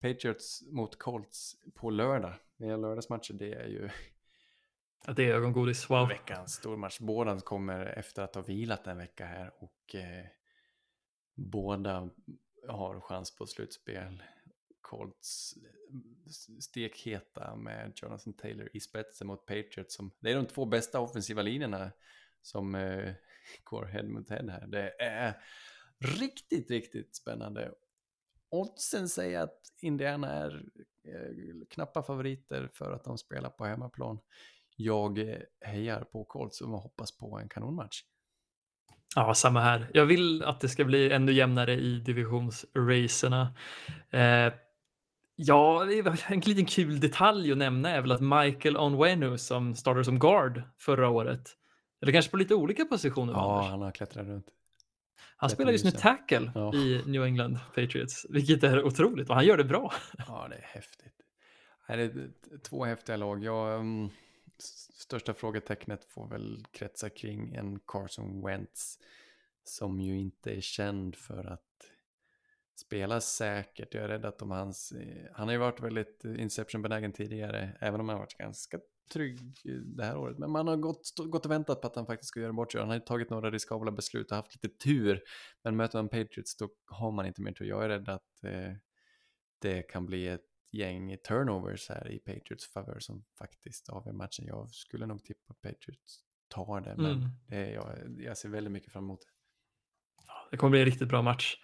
[0.00, 2.34] Patriots mot Colts på lördag.
[2.58, 3.90] Är lördagsmatcher, det är ju
[5.06, 5.90] Ja, det är ögongodis.
[5.90, 6.08] Wow.
[6.08, 7.00] Veckans stormatch.
[7.00, 10.26] Båda kommer efter att ha vilat en vecka här och eh,
[11.34, 12.10] båda
[12.68, 14.22] har chans på slutspel.
[14.86, 15.54] Colts
[16.60, 19.94] stekheta med Jonathan Taylor i spetsen mot Patriots.
[19.94, 21.92] Som, det är de två bästa offensiva linjerna
[22.42, 23.12] som eh,
[23.64, 24.66] går head mot head här.
[24.66, 25.42] Det är
[25.98, 27.72] riktigt, riktigt spännande.
[28.48, 30.64] Oddsen säger att Indiana är
[31.04, 34.18] eh, knappa favoriter för att de spelar på hemmaplan.
[34.76, 38.02] Jag eh, hejar på Colts och hoppas på en kanonmatch.
[39.14, 39.90] Ja, samma här.
[39.94, 43.54] Jag vill att det ska bli ännu jämnare i divisionsracerna.
[44.10, 44.52] Eh,
[45.36, 45.82] ja,
[46.28, 50.62] en liten kul detalj att nämna är väl att Michael Onwenu som startade som guard
[50.78, 51.56] förra året,
[52.02, 53.32] eller kanske på lite olika positioner.
[53.32, 53.70] Ja, Anders.
[53.70, 54.46] han har klättrat runt.
[55.36, 56.74] Han spelar just nu tackle ja.
[56.74, 59.92] i New England Patriots, vilket är otroligt och han gör det bra.
[60.26, 61.12] Ja, det är häftigt.
[61.86, 62.30] Det är
[62.62, 63.44] två häftiga lag.
[63.44, 64.10] Jag, um,
[64.94, 68.98] största frågetecknet får väl kretsa kring en Carson Wentz
[69.64, 71.65] som ju inte är känd för att
[72.76, 73.94] spela säkert.
[73.94, 78.00] Jag är rädd att om hans, eh, han har ju varit väldigt inception-benägen tidigare, även
[78.00, 78.78] om han har varit ganska
[79.12, 80.38] trygg det här året.
[80.38, 82.80] Men man har gått, gått och väntat på att han faktiskt ska göra bort sig.
[82.80, 85.22] Han har tagit några riskabla beslut och haft lite tur.
[85.62, 87.64] Men möter man Patriots då har man inte mer tur.
[87.64, 88.72] Jag är rädd att eh,
[89.58, 94.46] det kan bli ett gäng turnovers här i Patriots favör som faktiskt avgör matchen.
[94.46, 97.28] Jag skulle nog tippa Patriots tar det, men mm.
[97.46, 99.28] det, jag, jag ser väldigt mycket fram emot det.
[100.50, 101.56] Det kommer bli en riktigt bra match.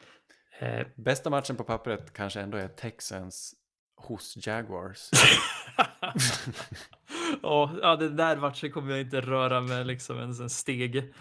[0.63, 0.87] Eh.
[0.97, 3.55] Bästa matchen på pappret kanske ändå är Texans
[3.97, 5.11] hos Jaguars.
[7.43, 11.15] ja, den där matchen kommer jag inte röra med liksom ens en steg.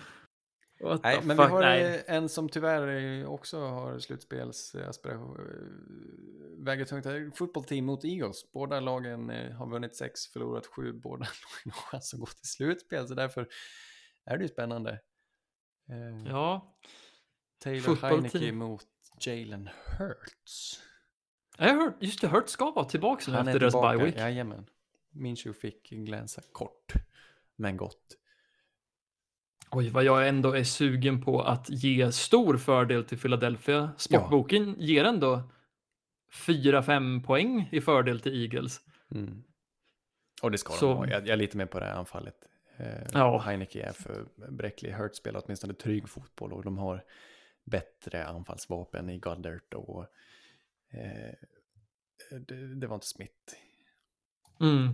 [0.79, 1.47] What Nej, men fuck?
[1.47, 2.03] vi har Nej.
[2.07, 5.37] en som tyvärr också har slutspelsaspiration.
[6.65, 7.37] Väger tungt.
[7.37, 8.51] Fotbollsteam mot Eagles.
[8.51, 10.93] Båda lagen eh, har vunnit sex, förlorat sju.
[10.93, 11.25] Båda
[11.65, 13.07] lagen har chans att gå till slutspel.
[13.07, 13.47] Så därför
[14.25, 14.91] är det ju spännande.
[15.89, 16.77] Eh, ja.
[17.63, 18.87] Taylor Heineke mot
[19.27, 20.81] Jalen Hurts.
[21.57, 24.17] Jag har hört, just det, Hurts ska vara tillbaka nu efter deras bye week.
[24.17, 24.65] Jajamän.
[25.09, 26.93] Minshew fick glänsa kort,
[27.55, 28.17] men gott.
[29.71, 33.91] Oj, vad jag ändå är sugen på att ge stor fördel till Philadelphia.
[33.97, 34.85] Sportboken ja.
[34.85, 35.43] ger ändå
[36.33, 38.81] 4-5 poäng i fördel till Eagles.
[39.11, 39.43] Mm.
[40.41, 40.87] Och det ska Så...
[40.87, 41.07] de ha.
[41.07, 42.35] Jag, jag är lite med på det här anfallet.
[42.77, 43.39] Eh, ja.
[43.39, 44.91] Heineke är för bräcklig.
[44.91, 47.03] Hurt spelar åtminstone trygg fotboll och de har
[47.63, 50.03] bättre anfallsvapen i Goddard och
[50.91, 51.33] eh,
[52.47, 53.55] det, det, var inte smitt.
[54.59, 54.89] Mm.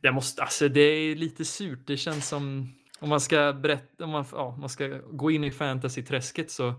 [0.00, 1.86] Jag måste, alltså det är lite surt.
[1.86, 5.50] Det känns som om man ska berätta, om man, ja, man ska gå in i
[5.50, 6.74] fantasy-träsket så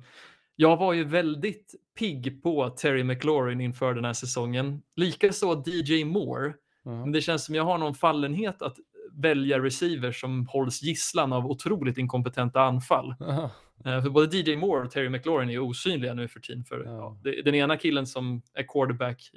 [0.56, 4.82] jag var ju väldigt pigg på Terry McLaurin inför den här säsongen.
[4.96, 6.54] Likaså DJ Moore.
[6.86, 7.00] Mm.
[7.00, 8.78] Men det känns som jag har någon fallenhet att
[9.14, 13.16] välja receivers som hålls gisslan av otroligt inkompetenta anfall.
[13.22, 13.52] Uh,
[13.84, 16.64] för både DJ Moore och Terry McLaurin är osynliga nu för tiden.
[16.64, 16.86] För, uh.
[16.86, 19.32] ja, den ena killen som är quarterback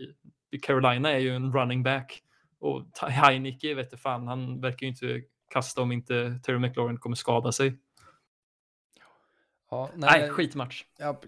[0.50, 2.22] i, Carolina är ju en running back.
[2.58, 7.52] Och Heineke vet fan, han verkar ju inte kasta om inte Terry McLaurin kommer skada
[7.52, 7.78] sig.
[9.70, 10.84] Ja, nej, nej skitmatch.
[10.98, 11.20] Ja,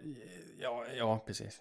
[0.61, 1.61] ja, ja, precis.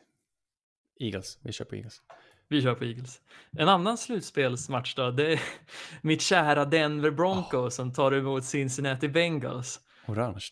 [0.99, 2.01] Eagles, vi kör på Eagles.
[2.47, 3.21] Vi kör på Eagles.
[3.51, 5.41] En annan slutspelsmatch då, det är
[6.01, 7.69] mitt kära Denver Broncos oh.
[7.69, 9.79] som tar emot Cincinnati Bengals.
[10.07, 10.47] Orange.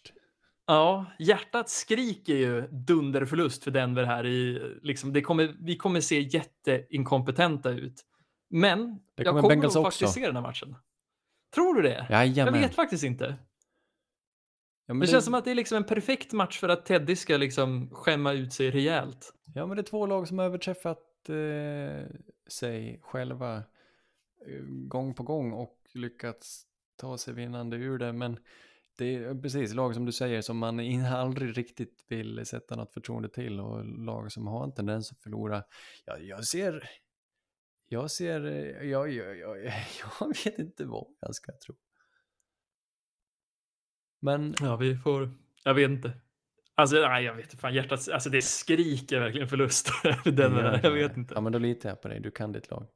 [0.68, 4.26] Ja, hjärtat skriker ju dunderförlust för Denver här.
[4.26, 8.06] I, liksom, det kommer, vi kommer se jätteinkompetenta ut.
[8.50, 10.76] Men jag kommer Bengals nog faktiskt se den här matchen.
[11.56, 12.08] Tror du det?
[12.10, 12.54] Jajamän.
[12.54, 13.36] Jag vet faktiskt inte.
[14.86, 17.16] Ja, det, det, känns som att det är liksom en perfekt match för att Teddy
[17.16, 19.34] ska liksom skämma ut sig rejält.
[19.56, 22.08] Ja, men det är två lag som har överträffat eh,
[22.48, 26.64] sig själva eh, gång på gång och lyckats
[26.96, 28.14] ta sig vinnande ur det.
[28.14, 28.38] Men
[29.02, 33.30] det är precis lag som du säger som man aldrig riktigt vill sätta något förtroende
[33.30, 35.64] till och lag som har en tendens att förlora.
[36.06, 36.90] Ja, jag ser
[37.88, 38.42] jag ser,
[38.84, 39.66] jag, jag, jag,
[40.20, 41.76] jag vet inte vad jag ska tro.
[44.20, 44.56] Men...
[44.62, 45.32] Ja, vi får,
[45.64, 46.14] jag vet inte.
[46.76, 49.90] Alltså, nej, jag vet inte, fan hjärtat, alltså det skriker verkligen förlust.
[50.26, 51.34] Den ja, jag vet inte.
[51.34, 52.88] Ja, men då litar jag på dig, du kan ditt lag.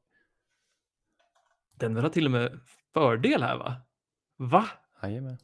[1.71, 2.59] Den har till och med
[2.93, 3.81] fördel här va?
[4.37, 4.69] Va?
[5.03, 5.37] Jajamän.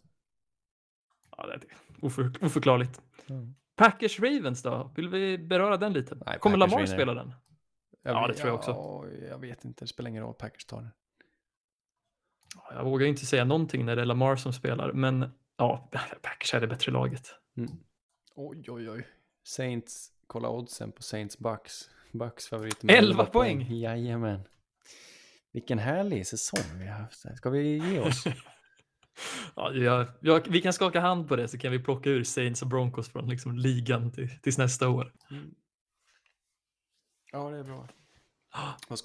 [1.41, 1.61] Ja, det är
[2.05, 3.01] oför, oförklarligt.
[3.29, 3.55] Mm.
[3.75, 4.91] Packers Ravens då?
[4.95, 6.15] Vill vi beröra den lite?
[6.25, 7.33] Nej, Kommer Packers Lamar spela den?
[8.01, 8.71] Jag ja, det tror jag också.
[8.71, 10.91] Ja, jag vet inte, det spelar ingen roll, Packers tar den.
[12.71, 15.89] Jag vågar inte säga någonting när det är Lamar som spelar, men ja,
[16.21, 17.35] Packers är det bättre laget.
[17.57, 17.71] Mm.
[18.35, 19.07] Oj, oj, oj.
[19.43, 21.89] Saints, kolla oddsen på Saints Bucks.
[22.11, 22.83] Bucks favorit.
[22.83, 23.65] 11, 11 poäng.
[23.65, 23.77] poäng.
[23.77, 24.41] Jajamän.
[25.51, 27.37] Vilken härlig säsong vi har haft.
[27.37, 28.23] Ska vi ge oss?
[29.55, 32.62] ja, jag, jag, vi kan skaka hand på det så kan vi plocka ur Saints
[32.62, 35.14] och Broncos från liksom ligan till, tills nästa år.
[35.32, 35.53] Mm.
[37.32, 37.88] Ja, det är bra.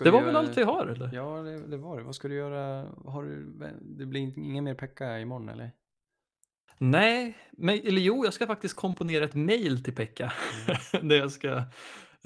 [0.04, 0.26] det var göra?
[0.26, 1.14] väl allt vi har eller?
[1.14, 2.02] Ja, det, det, var det.
[2.02, 2.88] Vad ska du göra?
[3.04, 3.46] Har du,
[3.80, 5.72] det blir ingen mer pecka imorgon eller?
[6.78, 10.32] Nej, men, eller jo, jag ska faktiskt komponera ett mail till Pekka.
[10.92, 11.08] Mm.
[11.08, 11.56] där jag ska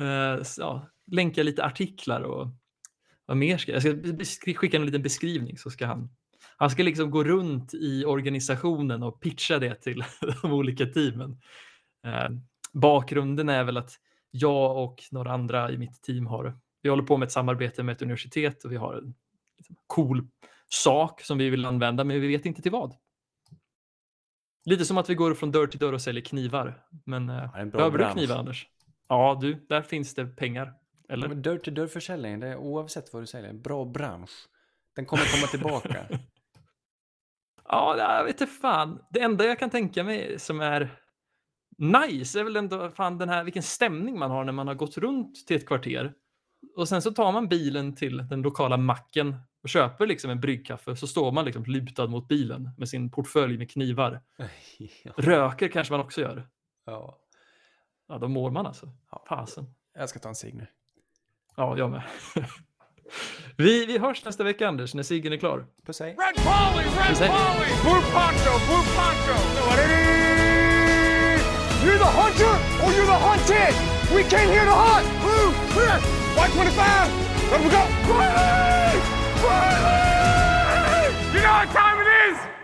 [0.01, 2.49] uh, ja, länka lite artiklar och
[3.27, 3.85] vad mer ska jag?
[3.85, 6.09] Jag ska skicka en liten beskrivning så ska han
[6.61, 10.05] han ska liksom gå runt i organisationen och pitcha det till
[10.43, 11.41] de olika teamen.
[12.07, 12.29] Eh,
[12.73, 13.93] bakgrunden är väl att
[14.31, 17.93] jag och några andra i mitt team har, vi håller på med ett samarbete med
[17.93, 19.15] ett universitet och vi har en
[19.59, 20.29] liksom, cool
[20.69, 22.95] sak som vi vill använda, men vi vet inte till vad.
[24.65, 26.87] Lite som att vi går från dörr till dörr och säljer knivar.
[27.05, 28.69] Men eh, behöver du knivar Anders?
[29.09, 30.75] Ja, du, där finns det pengar.
[31.09, 31.29] Eller?
[31.29, 34.47] Ja, dörr till dörr försäljning, det är oavsett vad du säljer, en bra bransch.
[34.97, 36.07] Den kommer komma tillbaka.
[37.71, 39.05] ja, jag vet inte fan.
[39.11, 40.91] Det enda jag kan tänka mig som är
[41.79, 44.99] nice är väl ändå fan den här vilken stämning man har när man har gått
[44.99, 46.13] runt till ett kvarter
[46.77, 50.97] och sen så tar man bilen till den lokala macken och köper liksom en bryggkaffe
[50.97, 54.21] så står man liksom lutad mot bilen med sin portfölj med knivar.
[55.03, 55.13] ja.
[55.17, 56.49] Röker kanske man också gör.
[56.87, 57.19] Ja.
[58.09, 58.93] Ja, då mår man alltså.
[59.29, 59.75] Fasen.
[59.95, 60.67] Jag ska ta en cigg nu.
[61.57, 62.03] Ja, jag med.
[63.57, 65.65] Vi, vi hörs nästa vecka, Anders, när Siggen är klar.
[65.87, 66.09] Puss hej.
[66.09, 69.37] Red Polly, Red Polly, Blue Poncho, Blue Poncho.
[71.85, 72.55] You're the hunter
[72.85, 73.75] or you're the hunted.
[74.15, 75.07] We came here to hunt.
[75.23, 75.99] Blue, clear.
[76.37, 77.11] Y25.
[77.51, 77.83] Let me go.
[78.13, 79.01] Riley!
[79.45, 81.15] Riley!
[81.35, 82.60] You know what time it is?